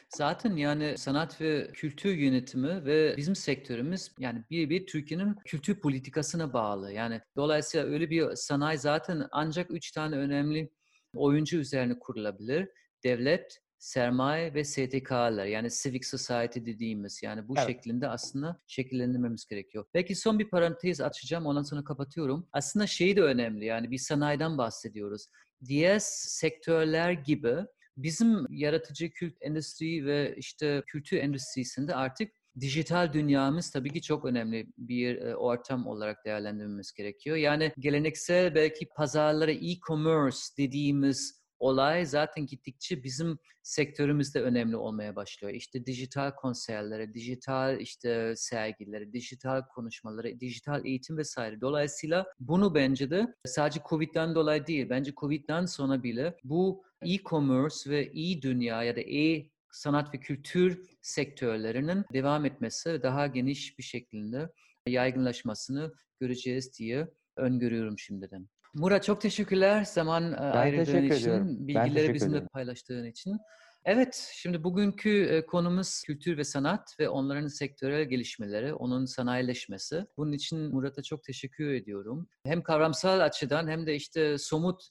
[0.09, 6.53] Zaten yani sanat ve kültür yönetimi ve bizim sektörümüz yani bir bir Türkiye'nin kültür politikasına
[6.53, 6.91] bağlı.
[6.91, 10.69] Yani dolayısıyla öyle bir sanayi zaten ancak üç tane önemli
[11.15, 12.69] oyuncu üzerine kurulabilir.
[13.03, 17.67] Devlet, sermaye ve STK'lar yani civic society dediğimiz yani bu evet.
[17.67, 19.85] şeklinde aslında şekillendirmemiz gerekiyor.
[19.93, 22.47] Peki son bir parantez açacağım ondan sonra kapatıyorum.
[22.53, 25.27] Aslında şey de önemli yani bir sanayiden bahsediyoruz.
[25.65, 27.55] Diğer sektörler gibi
[27.97, 34.67] bizim yaratıcı kült endüstri ve işte kültür endüstrisinde artık dijital dünyamız tabii ki çok önemli
[34.77, 37.37] bir e, ortam olarak değerlendirmemiz gerekiyor.
[37.37, 45.53] Yani geleneksel belki pazarları e-commerce dediğimiz olay zaten gittikçe bizim sektörümüzde önemli olmaya başlıyor.
[45.53, 51.61] İşte dijital konserlere, dijital işte sergileri, dijital konuşmaları, dijital eğitim vesaire.
[51.61, 58.11] Dolayısıyla bunu bence de sadece Covid'den dolayı değil, bence Covid'den sonra bile bu e-commerce ve
[58.13, 64.49] e-dünya ya da e sanat ve kültür sektörlerinin devam etmesi, daha geniş bir şekilde
[64.87, 67.07] yaygınlaşmasını göreceğiz diye
[67.37, 68.47] öngörüyorum şimdiden.
[68.73, 71.67] Murat çok teşekkürler zaman e, ben ayırdığın için, ediyorum.
[71.67, 72.49] bilgileri bizimle ederim.
[72.53, 73.37] paylaştığın için.
[73.85, 80.05] Evet, şimdi bugünkü e, konumuz kültür ve sanat ve onların sektörel gelişmeleri, onun sanayileşmesi.
[80.17, 82.27] Bunun için Murat'a çok teşekkür ediyorum.
[82.45, 84.83] Hem kavramsal açıdan hem de işte somut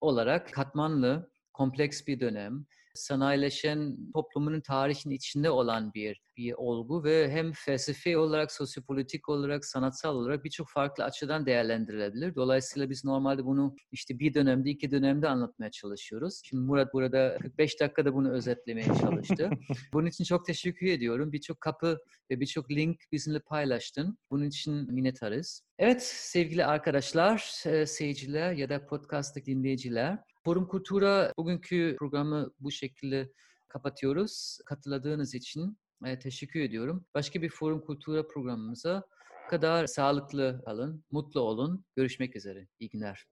[0.00, 2.66] olarak katmanlı, kompleks bir dönem
[2.96, 10.16] sanayileşen toplumun tarihin içinde olan bir bir olgu ve hem felsefi olarak, sosyopolitik olarak, sanatsal
[10.16, 12.34] olarak birçok farklı açıdan değerlendirilebilir.
[12.34, 16.40] Dolayısıyla biz normalde bunu işte bir dönemde, iki dönemde anlatmaya çalışıyoruz.
[16.44, 19.50] Şimdi Murat burada 45 dakikada bunu özetlemeye çalıştı.
[19.92, 21.32] Bunun için çok teşekkür ediyorum.
[21.32, 21.98] Birçok kapı
[22.30, 24.18] ve birçok link bizimle paylaştın.
[24.30, 25.62] Bunun için minnettarız.
[25.78, 33.32] Evet sevgili arkadaşlar, e, seyirciler ya da podcast'taki dinleyiciler, Forum Kultura bugünkü programı bu şekilde
[33.68, 34.58] kapatıyoruz.
[34.66, 37.06] Katıldığınız için e, teşekkür ediyorum.
[37.14, 39.02] Başka bir Forum Kultura programımıza
[39.50, 41.84] kadar sağlıklı kalın, mutlu olun.
[41.96, 42.66] Görüşmek üzere.
[42.80, 43.26] İyi günler.